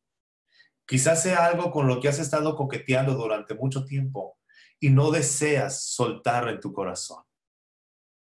[0.86, 4.38] Quizás sea algo con lo que has estado coqueteando durante mucho tiempo
[4.78, 7.24] y no deseas soltar en tu corazón.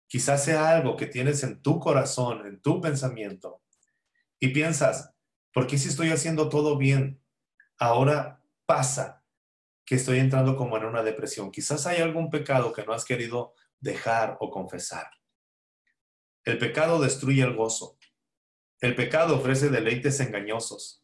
[0.07, 3.63] Quizás sea algo que tienes en tu corazón, en tu pensamiento,
[4.39, 5.15] y piensas,
[5.55, 7.23] ¿por qué si estoy haciendo todo bien?
[7.79, 9.18] Ahora pasa
[9.89, 11.51] que estoy entrando como en una depresión.
[11.51, 15.09] Quizás hay algún pecado que no has querido dejar o confesar.
[16.45, 17.97] El pecado destruye el gozo.
[18.83, 21.03] El pecado ofrece deleites engañosos.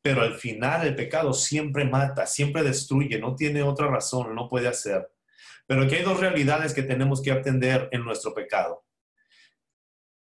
[0.00, 4.66] Pero al final el pecado siempre mata, siempre destruye, no tiene otra razón, no puede
[4.66, 5.12] hacer.
[5.66, 8.86] Pero aquí hay dos realidades que tenemos que atender en nuestro pecado.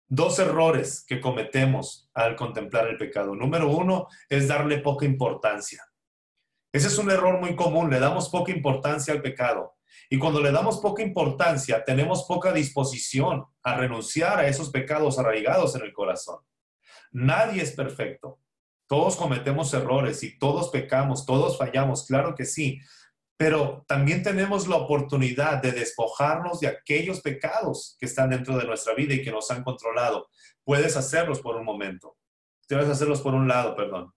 [0.09, 3.37] Dos errores que cometemos al contemplar el pecado.
[3.37, 5.85] Número uno es darle poca importancia.
[6.75, 9.77] Ese es un error muy común, le damos poca importancia al pecado.
[10.11, 15.77] Y cuando le damos poca importancia, tenemos poca disposición a renunciar a esos pecados arraigados
[15.77, 16.41] en el corazón.
[17.13, 18.41] Nadie es perfecto.
[18.89, 22.81] Todos cometemos errores y todos pecamos, todos fallamos, claro que sí.
[23.37, 28.95] Pero también tenemos la oportunidad de despojarnos de aquellos pecados que están dentro de nuestra
[28.95, 30.27] vida y que nos han controlado.
[30.65, 32.17] Puedes hacerlos por un momento.
[32.69, 34.13] Debes hacerlos por un lado, perdón.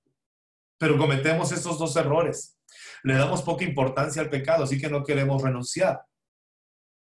[0.77, 2.57] Pero cometemos estos dos errores.
[3.03, 6.01] Le damos poca importancia al pecado, así que no queremos renunciar.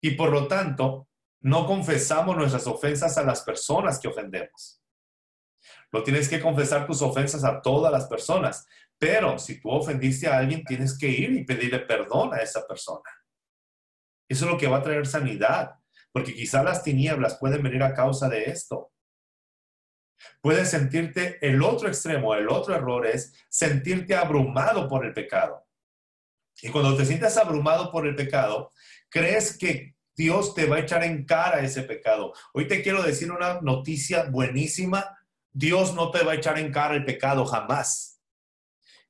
[0.02, 1.08] Y por lo tanto,
[1.40, 4.82] no confesamos nuestras ofensas a las personas que ofendemos.
[5.92, 8.66] No tienes que confesar tus ofensas a todas las personas,
[8.98, 13.08] pero si tú ofendiste a alguien, tienes que ir y pedirle perdón a esa persona.
[14.28, 15.74] Eso es lo que va a traer sanidad,
[16.12, 18.90] porque quizá las tinieblas pueden venir a causa de esto.
[20.40, 25.66] Puedes sentirte, el otro extremo, el otro error es sentirte abrumado por el pecado.
[26.62, 28.70] Y cuando te sientes abrumado por el pecado,
[29.08, 32.32] crees que Dios te va a echar en cara ese pecado.
[32.52, 35.18] Hoy te quiero decir una noticia buenísima.
[35.52, 38.20] Dios no te va a echar en cara el pecado jamás.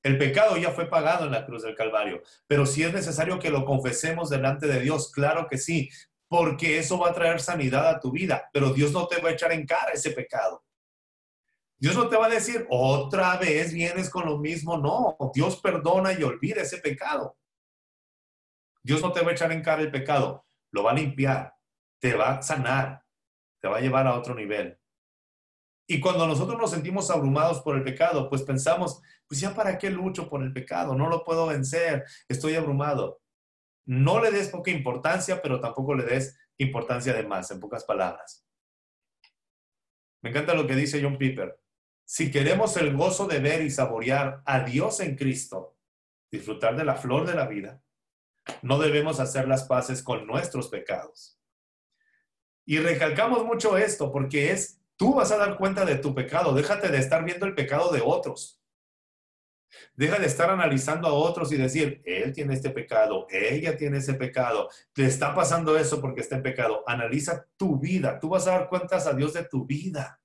[0.02, 3.48] El pecado ya fue pagado en la cruz del Calvario, pero si es necesario que
[3.48, 5.88] lo confesemos delante de Dios, claro que sí,
[6.28, 9.32] porque eso va a traer sanidad a tu vida, pero Dios no te va a
[9.32, 10.62] echar en cara ese pecado.
[11.84, 14.78] Dios no te va a decir, otra vez vienes con lo mismo.
[14.78, 17.36] No, Dios perdona y olvida ese pecado.
[18.82, 21.54] Dios no te va a echar en cara el pecado, lo va a limpiar,
[22.00, 23.04] te va a sanar,
[23.60, 24.80] te va a llevar a otro nivel.
[25.86, 29.90] Y cuando nosotros nos sentimos abrumados por el pecado, pues pensamos, pues ya para qué
[29.90, 33.20] lucho por el pecado, no lo puedo vencer, estoy abrumado.
[33.84, 38.42] No le des poca importancia, pero tampoco le des importancia de más, en pocas palabras.
[40.22, 41.60] Me encanta lo que dice John Piper.
[42.04, 45.76] Si queremos el gozo de ver y saborear a Dios en Cristo,
[46.30, 47.82] disfrutar de la flor de la vida,
[48.62, 51.38] no debemos hacer las paces con nuestros pecados.
[52.66, 56.88] Y recalcamos mucho esto porque es, tú vas a dar cuenta de tu pecado, déjate
[56.88, 58.60] de estar viendo el pecado de otros.
[59.94, 64.14] Deja de estar analizando a otros y decir, él tiene este pecado, ella tiene ese
[64.14, 66.84] pecado, te está pasando eso porque está en pecado.
[66.86, 70.20] Analiza tu vida, tú vas a dar cuentas a Dios de tu vida.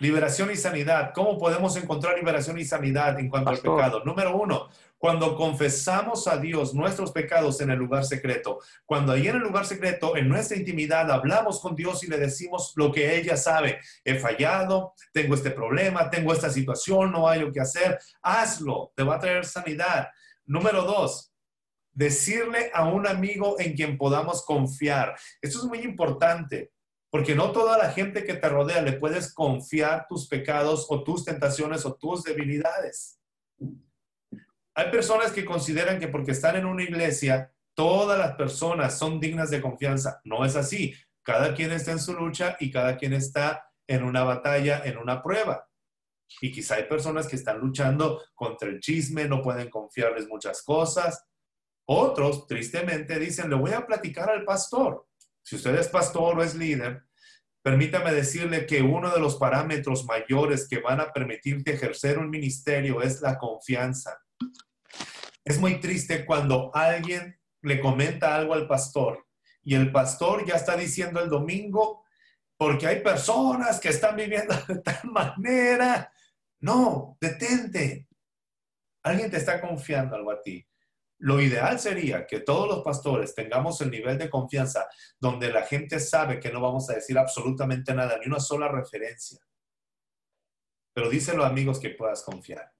[0.00, 1.12] Liberación y sanidad.
[1.14, 4.02] ¿Cómo podemos encontrar liberación y sanidad en cuanto al pecado?
[4.04, 4.68] Número uno,
[4.98, 8.58] cuando confesamos a Dios nuestros pecados en el lugar secreto.
[8.84, 12.72] Cuando ahí en el lugar secreto, en nuestra intimidad, hablamos con Dios y le decimos
[12.74, 13.80] lo que ella sabe.
[14.04, 17.98] He fallado, tengo este problema, tengo esta situación, no hay lo que hacer.
[18.20, 20.08] Hazlo, te va a traer sanidad.
[20.44, 21.32] Número dos,
[21.92, 25.14] decirle a un amigo en quien podamos confiar.
[25.40, 26.72] Esto es muy importante.
[27.14, 31.24] Porque no toda la gente que te rodea le puedes confiar tus pecados o tus
[31.24, 33.20] tentaciones o tus debilidades.
[34.74, 39.50] Hay personas que consideran que porque están en una iglesia, todas las personas son dignas
[39.50, 40.20] de confianza.
[40.24, 40.92] No es así.
[41.22, 45.22] Cada quien está en su lucha y cada quien está en una batalla, en una
[45.22, 45.68] prueba.
[46.40, 51.24] Y quizá hay personas que están luchando contra el chisme, no pueden confiarles muchas cosas.
[51.86, 55.06] Otros, tristemente, dicen, le voy a platicar al pastor.
[55.44, 57.04] Si usted es pastor o es líder,
[57.62, 63.02] permítame decirle que uno de los parámetros mayores que van a permitirte ejercer un ministerio
[63.02, 64.18] es la confianza.
[65.44, 69.26] Es muy triste cuando alguien le comenta algo al pastor
[69.62, 72.04] y el pastor ya está diciendo el domingo,
[72.56, 76.10] porque hay personas que están viviendo de tal manera.
[76.60, 78.08] No, detente.
[79.02, 80.66] Alguien te está confiando algo a ti.
[81.24, 84.86] Lo ideal sería que todos los pastores tengamos el nivel de confianza
[85.18, 89.40] donde la gente sabe que no vamos a decir absolutamente nada, ni una sola referencia.
[90.92, 92.70] Pero díselo amigos que puedas confiar.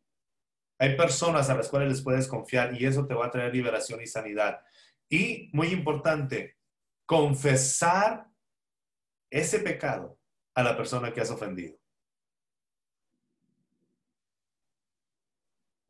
[0.78, 4.03] Hay personas a las cuales les puedes confiar y eso te va a traer liberación
[4.03, 4.61] y sanidad.
[5.09, 6.59] Y muy importante,
[7.07, 8.26] confesar
[9.30, 10.18] ese pecado
[10.55, 11.78] a la persona que has ofendido.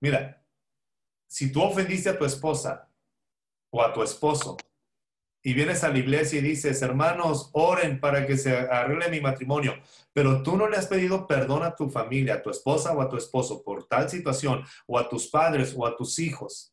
[0.00, 0.43] Mira,
[1.35, 2.89] si tú ofendiste a tu esposa
[3.72, 4.57] o a tu esposo
[5.43, 9.74] y vienes a la iglesia y dices, hermanos, oren para que se arregle mi matrimonio,
[10.12, 13.09] pero tú no le has pedido perdón a tu familia, a tu esposa o a
[13.09, 16.72] tu esposo por tal situación, o a tus padres o a tus hijos,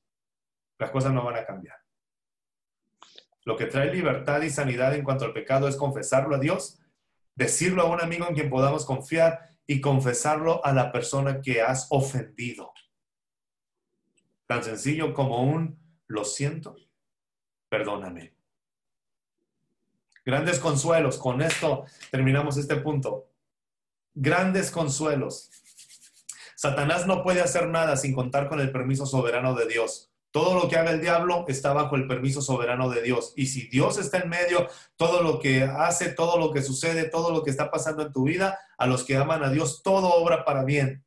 [0.78, 1.78] las cosas no van a cambiar.
[3.46, 6.78] Lo que trae libertad y sanidad en cuanto al pecado es confesarlo a Dios,
[7.34, 11.88] decirlo a un amigo en quien podamos confiar y confesarlo a la persona que has
[11.90, 12.71] ofendido.
[14.52, 16.76] Tan sencillo como un lo siento,
[17.70, 18.34] perdóname.
[20.26, 21.18] Grandes consuelos.
[21.18, 23.30] Con esto terminamos este punto.
[24.14, 25.52] Grandes consuelos.
[26.58, 30.12] Satanás no puede hacer nada sin contar con el permiso soberano de Dios.
[30.32, 33.32] Todo lo que haga el diablo está bajo el permiso soberano de Dios.
[33.38, 37.32] Y si Dios está en medio, todo lo que hace, todo lo que sucede, todo
[37.32, 40.44] lo que está pasando en tu vida, a los que aman a Dios, todo obra
[40.44, 41.06] para bien.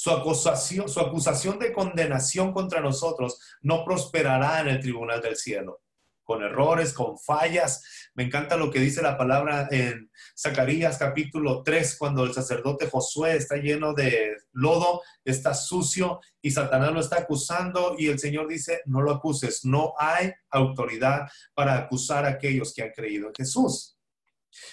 [0.00, 5.80] Su acusación, su acusación de condenación contra nosotros no prosperará en el tribunal del cielo
[6.22, 7.82] con errores, con fallas.
[8.14, 13.34] Me encanta lo que dice la palabra en Zacarías capítulo 3, cuando el sacerdote Josué
[13.34, 18.82] está lleno de lodo, está sucio y Satanás lo está acusando y el Señor dice,
[18.84, 23.98] no lo acuses, no hay autoridad para acusar a aquellos que han creído en Jesús.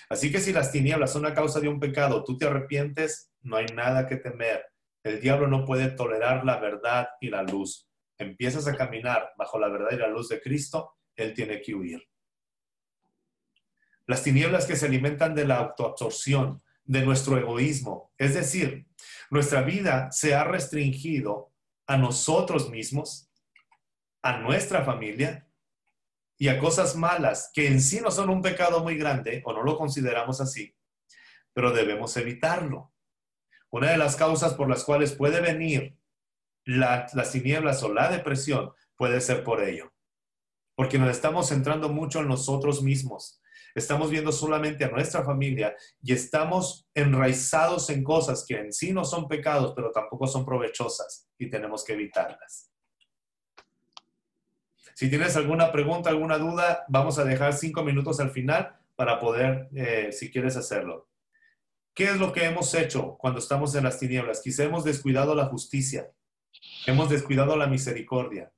[0.07, 3.57] Así que si las tinieblas son a causa de un pecado, tú te arrepientes, no
[3.57, 4.74] hay nada que temer.
[5.05, 7.87] El diablo no puede tolerar la verdad y la luz.
[8.17, 12.09] Empiezas a caminar bajo la verdad y la luz de Cristo él tiene que huir.
[14.07, 18.87] Las tinieblas que se alimentan de la autoabsorción, de nuestro egoísmo, es decir,
[19.29, 21.53] nuestra vida se ha restringido
[21.85, 23.29] a nosotros mismos,
[24.23, 25.47] a nuestra familia
[26.35, 29.61] y a cosas malas que en sí no son un pecado muy grande o no
[29.61, 30.75] lo consideramos así,
[31.53, 32.94] pero debemos evitarlo.
[33.69, 35.97] Una de las causas por las cuales puede venir
[36.65, 39.91] las tinieblas o la depresión puede ser por ello
[40.75, 43.41] porque nos estamos centrando mucho en nosotros mismos.
[43.73, 49.03] Estamos viendo solamente a nuestra familia y estamos enraizados en cosas que en sí no
[49.03, 52.71] son pecados, pero tampoco son provechosas y tenemos que evitarlas.
[54.93, 59.67] Si tienes alguna pregunta, alguna duda, vamos a dejar cinco minutos al final para poder,
[59.75, 61.09] eh, si quieres hacerlo.
[61.95, 64.41] ¿Qué es lo que hemos hecho cuando estamos en las tinieblas?
[64.41, 66.11] Quizá hemos descuidado la justicia,
[66.85, 68.51] hemos descuidado la misericordia,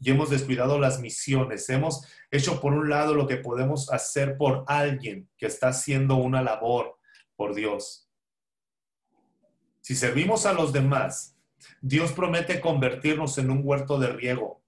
[0.00, 1.68] y hemos descuidado las misiones.
[1.70, 6.42] Hemos hecho por un lado lo que podemos hacer por alguien que está haciendo una
[6.42, 6.98] labor
[7.36, 8.10] por Dios.
[9.80, 11.36] Si servimos a los demás,
[11.80, 14.62] Dios promete convertirnos en un huerto de riego.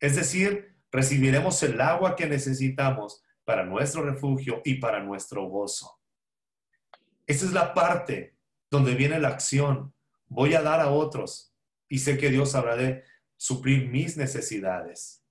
[0.00, 6.00] Es decir, recibiremos el agua que necesitamos para nuestro refugio y para nuestro gozo.
[7.26, 8.36] Esa es la parte
[8.70, 9.94] donde viene la acción.
[10.26, 11.54] Voy a dar a otros
[11.88, 13.04] y sé que Dios habrá de
[13.36, 15.22] suplir mis necesidades.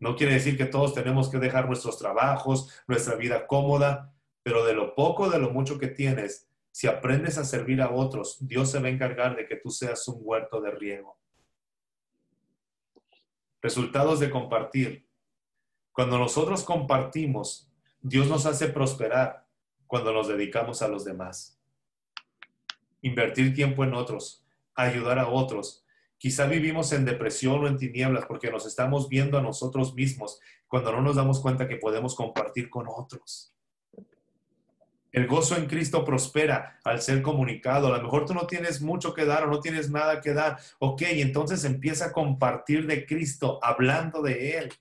[0.00, 4.74] No quiere decir que todos tenemos que dejar nuestros trabajos, nuestra vida cómoda, pero de
[4.74, 8.78] lo poco, de lo mucho que tienes, si aprendes a servir a otros, Dios se
[8.78, 11.18] va a encargar de que tú seas un huerto de riego.
[13.60, 15.08] Resultados de compartir.
[15.90, 17.68] Cuando nosotros compartimos,
[18.00, 19.47] Dios nos hace prosperar
[19.88, 21.58] cuando nos dedicamos a los demás.
[23.02, 24.44] Invertir tiempo en otros,
[24.76, 25.84] ayudar a otros,
[26.18, 30.90] Quizá vivimos en depresión o en tinieblas porque nos estamos viendo a nosotros mismos cuando
[30.90, 33.54] no nos damos cuenta que podemos compartir con otros.
[35.12, 37.86] El gozo en Cristo prospera al ser comunicado.
[37.86, 40.58] A lo mejor tú no tienes mucho que dar o no tienes nada que dar.
[40.80, 44.72] Ok, entonces empieza a compartir de Cristo, hablando de Él.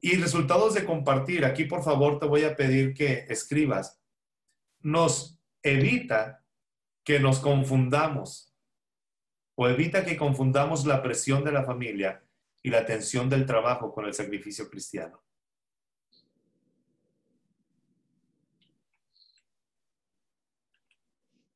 [0.00, 4.00] Y resultados de compartir, aquí por favor te voy a pedir que escribas,
[4.80, 6.42] nos evita
[7.04, 8.54] que nos confundamos
[9.54, 12.24] o evita que confundamos la presión de la familia
[12.62, 15.22] y la tensión del trabajo con el sacrificio cristiano.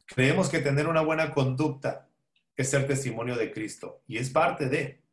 [0.06, 2.08] Creemos que tener una buena conducta
[2.56, 5.03] es ser testimonio de Cristo y es parte de.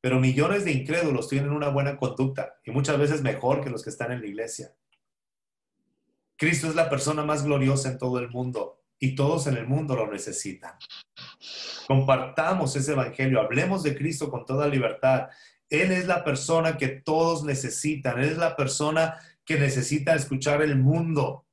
[0.00, 3.90] Pero millones de incrédulos tienen una buena conducta y muchas veces mejor que los que
[3.90, 4.74] están en la iglesia.
[6.36, 9.94] Cristo es la persona más gloriosa en todo el mundo y todos en el mundo
[9.94, 10.72] lo necesitan.
[11.86, 15.28] Compartamos ese evangelio, hablemos de Cristo con toda libertad.
[15.68, 20.76] Él es la persona que todos necesitan, Él es la persona que necesita escuchar el
[20.76, 21.46] mundo.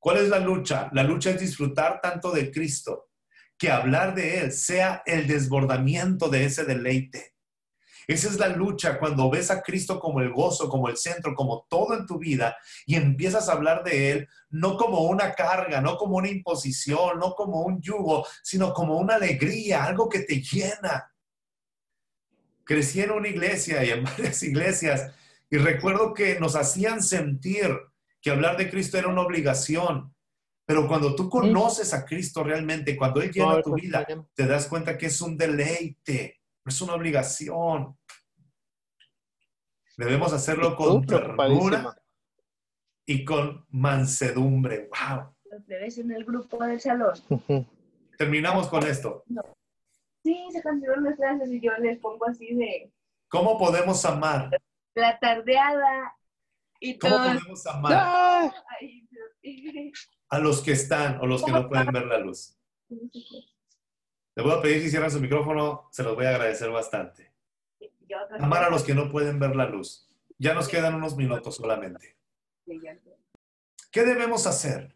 [0.00, 0.90] ¿Cuál es la lucha?
[0.92, 3.10] La lucha es disfrutar tanto de Cristo
[3.58, 7.35] que hablar de Él sea el desbordamiento de ese deleite.
[8.06, 11.66] Esa es la lucha cuando ves a Cristo como el gozo, como el centro, como
[11.68, 12.56] todo en tu vida
[12.86, 17.34] y empiezas a hablar de Él no como una carga, no como una imposición, no
[17.34, 21.12] como un yugo, sino como una alegría, algo que te llena.
[22.64, 25.12] Crecí en una iglesia y en varias iglesias
[25.50, 27.76] y recuerdo que nos hacían sentir
[28.20, 30.14] que hablar de Cristo era una obligación.
[30.64, 34.04] Pero cuando tú conoces a Cristo realmente, cuando Él llena tu vida,
[34.34, 36.35] te das cuenta que es un deleite
[36.66, 37.96] es una obligación.
[39.96, 41.96] Debemos hacerlo con ternura
[43.06, 44.90] y con mansedumbre.
[44.90, 45.34] ¡Wow!
[45.44, 47.14] Los en el grupo del salón.
[48.18, 49.24] Terminamos con esto.
[50.22, 52.92] Sí, se cancelaron las clases y yo les pongo así de...
[53.28, 54.50] ¿Cómo podemos amar?
[54.94, 56.16] La tardeada
[56.80, 58.52] y ¿Cómo podemos amar?
[60.28, 62.58] A los que están o los que no pueden ver la luz.
[64.36, 67.32] Le voy a pedir si cierran su micrófono, se los voy a agradecer bastante.
[68.38, 70.08] Amar a los que no pueden ver la luz.
[70.38, 72.18] Ya nos quedan unos minutos solamente.
[73.90, 74.94] ¿Qué debemos hacer?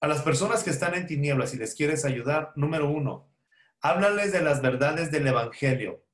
[0.00, 3.32] A las personas que están en tinieblas y les quieres ayudar, número uno,
[3.80, 6.04] háblales de las verdades del Evangelio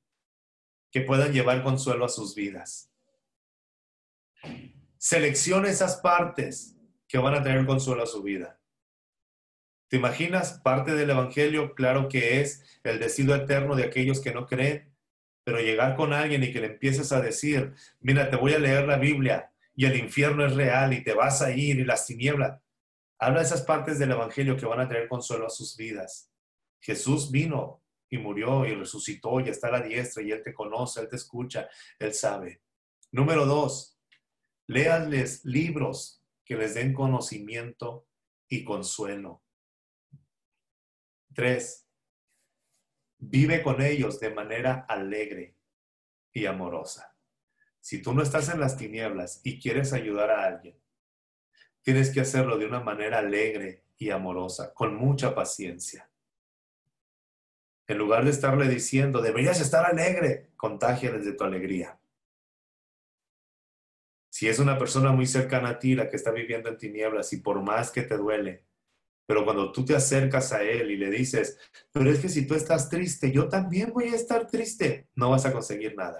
[0.91, 2.89] que puedan llevar consuelo a sus vidas.
[4.97, 8.60] Selecciona esas partes que van a tener consuelo a su vida.
[9.91, 10.61] ¿Te imaginas?
[10.63, 14.89] Parte del Evangelio, claro que es el destino eterno de aquellos que no creen,
[15.43, 18.87] pero llegar con alguien y que le empieces a decir, mira, te voy a leer
[18.87, 22.61] la Biblia y el infierno es real y te vas a ir y las tinieblas.
[23.19, 26.31] Habla de esas partes del Evangelio que van a tener consuelo a sus vidas.
[26.79, 31.01] Jesús vino y murió y resucitó y está a la diestra y Él te conoce,
[31.01, 31.67] Él te escucha,
[31.99, 32.61] Él sabe.
[33.11, 33.99] Número dos,
[34.67, 38.07] léanles libros que les den conocimiento
[38.47, 39.40] y consuelo.
[41.33, 41.87] Tres,
[43.17, 45.55] vive con ellos de manera alegre
[46.33, 47.15] y amorosa.
[47.79, 50.79] Si tú no estás en las tinieblas y quieres ayudar a alguien,
[51.81, 56.09] tienes que hacerlo de una manera alegre y amorosa, con mucha paciencia.
[57.87, 61.99] En lugar de estarle diciendo, deberías estar alegre, contágiales de tu alegría.
[64.29, 67.37] Si es una persona muy cercana a ti la que está viviendo en tinieblas y
[67.37, 68.65] por más que te duele,
[69.25, 71.57] pero cuando tú te acercas a Él y le dices,
[71.91, 75.45] pero es que si tú estás triste, yo también voy a estar triste, no vas
[75.45, 76.19] a conseguir nada.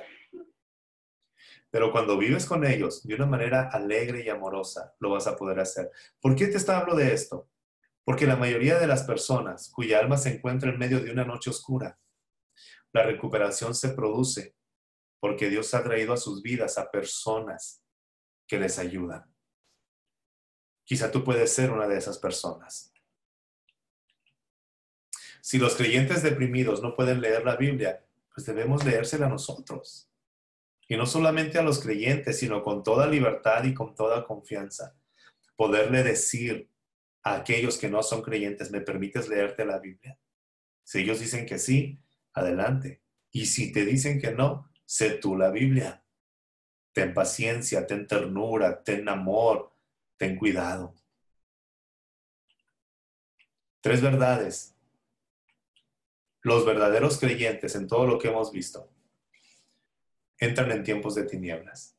[1.69, 5.59] Pero cuando vives con ellos de una manera alegre y amorosa, lo vas a poder
[5.59, 5.89] hacer.
[6.19, 7.49] ¿Por qué te está hablando de esto?
[8.03, 11.49] Porque la mayoría de las personas cuya alma se encuentra en medio de una noche
[11.49, 11.97] oscura,
[12.93, 14.55] la recuperación se produce
[15.21, 17.81] porque Dios ha traído a sus vidas a personas
[18.47, 19.33] que les ayudan.
[20.83, 22.90] Quizá tú puedes ser una de esas personas.
[25.41, 30.07] Si los creyentes deprimidos no pueden leer la Biblia, pues debemos leérsela a nosotros.
[30.87, 34.95] Y no solamente a los creyentes, sino con toda libertad y con toda confianza.
[35.55, 36.69] Poderle decir
[37.23, 40.17] a aquellos que no son creyentes, ¿me permites leerte la Biblia?
[40.83, 41.99] Si ellos dicen que sí,
[42.33, 43.01] adelante.
[43.31, 46.03] Y si te dicen que no, sé tú la Biblia.
[46.93, 49.73] Ten paciencia, ten ternura, ten amor,
[50.17, 50.93] ten cuidado.
[53.81, 54.75] Tres verdades
[56.41, 58.89] los verdaderos creyentes en todo lo que hemos visto
[60.37, 61.95] entran en tiempos de tinieblas.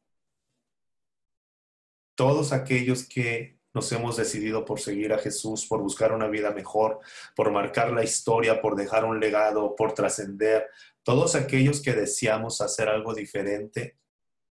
[2.17, 6.99] Todos aquellos que nos hemos decidido por seguir a Jesús, por buscar una vida mejor,
[7.35, 10.69] por marcar la historia, por dejar un legado, por trascender,
[11.05, 13.97] todos aquellos que deseamos hacer algo diferente,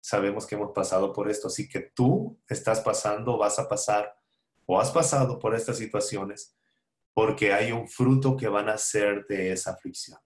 [0.01, 1.49] sabemos que hemos pasado por esto.
[1.49, 4.17] Así que tú estás pasando, vas a pasar
[4.65, 6.57] o has pasado por estas situaciones
[7.15, 10.19] porque hay un fruto que van a ser de esa aflicción.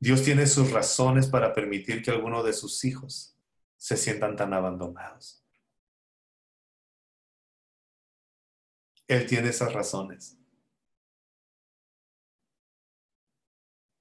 [0.00, 3.36] Dios tiene sus razones para permitir que alguno de sus hijos
[3.76, 5.44] se sientan tan abandonados.
[9.08, 10.38] Él tiene esas razones.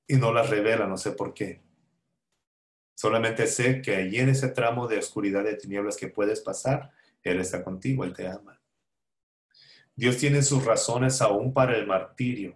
[0.07, 1.61] Y no las revela, no sé por qué.
[2.95, 6.91] Solamente sé que allí en ese tramo de oscuridad de tinieblas que puedes pasar,
[7.23, 8.57] Él está contigo, Él te ama.
[9.98, 12.56] Dios tiene sus razones aún para el martirio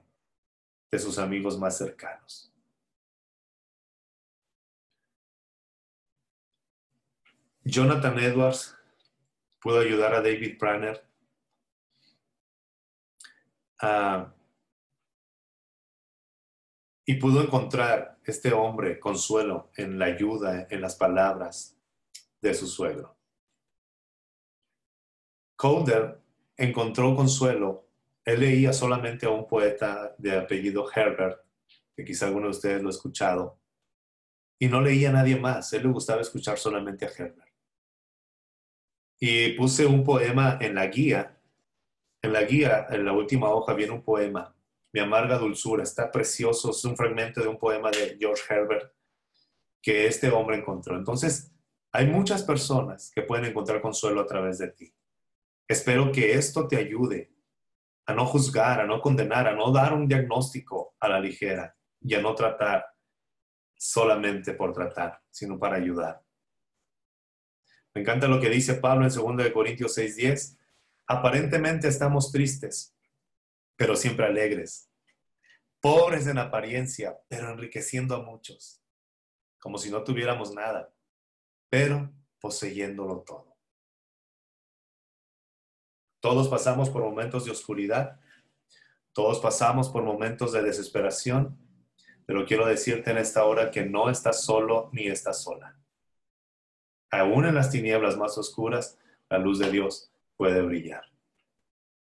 [0.92, 2.54] de sus amigos más cercanos.
[7.64, 8.78] Jonathan Edwards
[9.60, 11.04] pudo ayudar a David Branner
[17.06, 21.76] y pudo encontrar este hombre consuelo en la ayuda, en las palabras
[22.40, 23.18] de su suegro.
[25.56, 26.21] Calder
[26.64, 27.88] encontró consuelo.
[28.24, 31.40] Él leía solamente a un poeta de apellido Herbert,
[31.96, 33.60] que quizá alguno de ustedes lo ha escuchado,
[34.60, 35.74] y no leía a nadie más.
[35.74, 37.52] Él le gustaba escuchar solamente a Herbert.
[39.20, 41.38] Y puse un poema en la guía.
[42.22, 44.56] En la guía, en la última hoja, viene un poema,
[44.94, 45.84] Mi amarga dulzura.
[45.84, 48.94] Está precioso, es un fragmento de un poema de George Herbert
[49.82, 50.96] que este hombre encontró.
[50.96, 51.52] Entonces,
[51.92, 54.94] hay muchas personas que pueden encontrar consuelo a través de ti.
[55.72, 57.32] Espero que esto te ayude
[58.06, 62.14] a no juzgar, a no condenar, a no dar un diagnóstico a la ligera y
[62.14, 62.86] a no tratar
[63.78, 66.22] solamente por tratar, sino para ayudar.
[67.94, 70.58] Me encanta lo que dice Pablo en 2 Corintios 6:10.
[71.08, 72.94] Aparentemente estamos tristes,
[73.78, 74.90] pero siempre alegres.
[75.80, 78.84] Pobres en apariencia, pero enriqueciendo a muchos.
[79.58, 80.94] Como si no tuviéramos nada,
[81.70, 82.12] pero
[82.42, 83.51] poseyéndolo todo.
[86.22, 88.20] Todos pasamos por momentos de oscuridad,
[89.12, 91.58] todos pasamos por momentos de desesperación,
[92.26, 95.78] pero quiero decirte en esta hora que no estás solo ni estás sola.
[97.10, 98.98] Aún en las tinieblas más oscuras,
[99.30, 101.11] la luz de Dios puede brillar.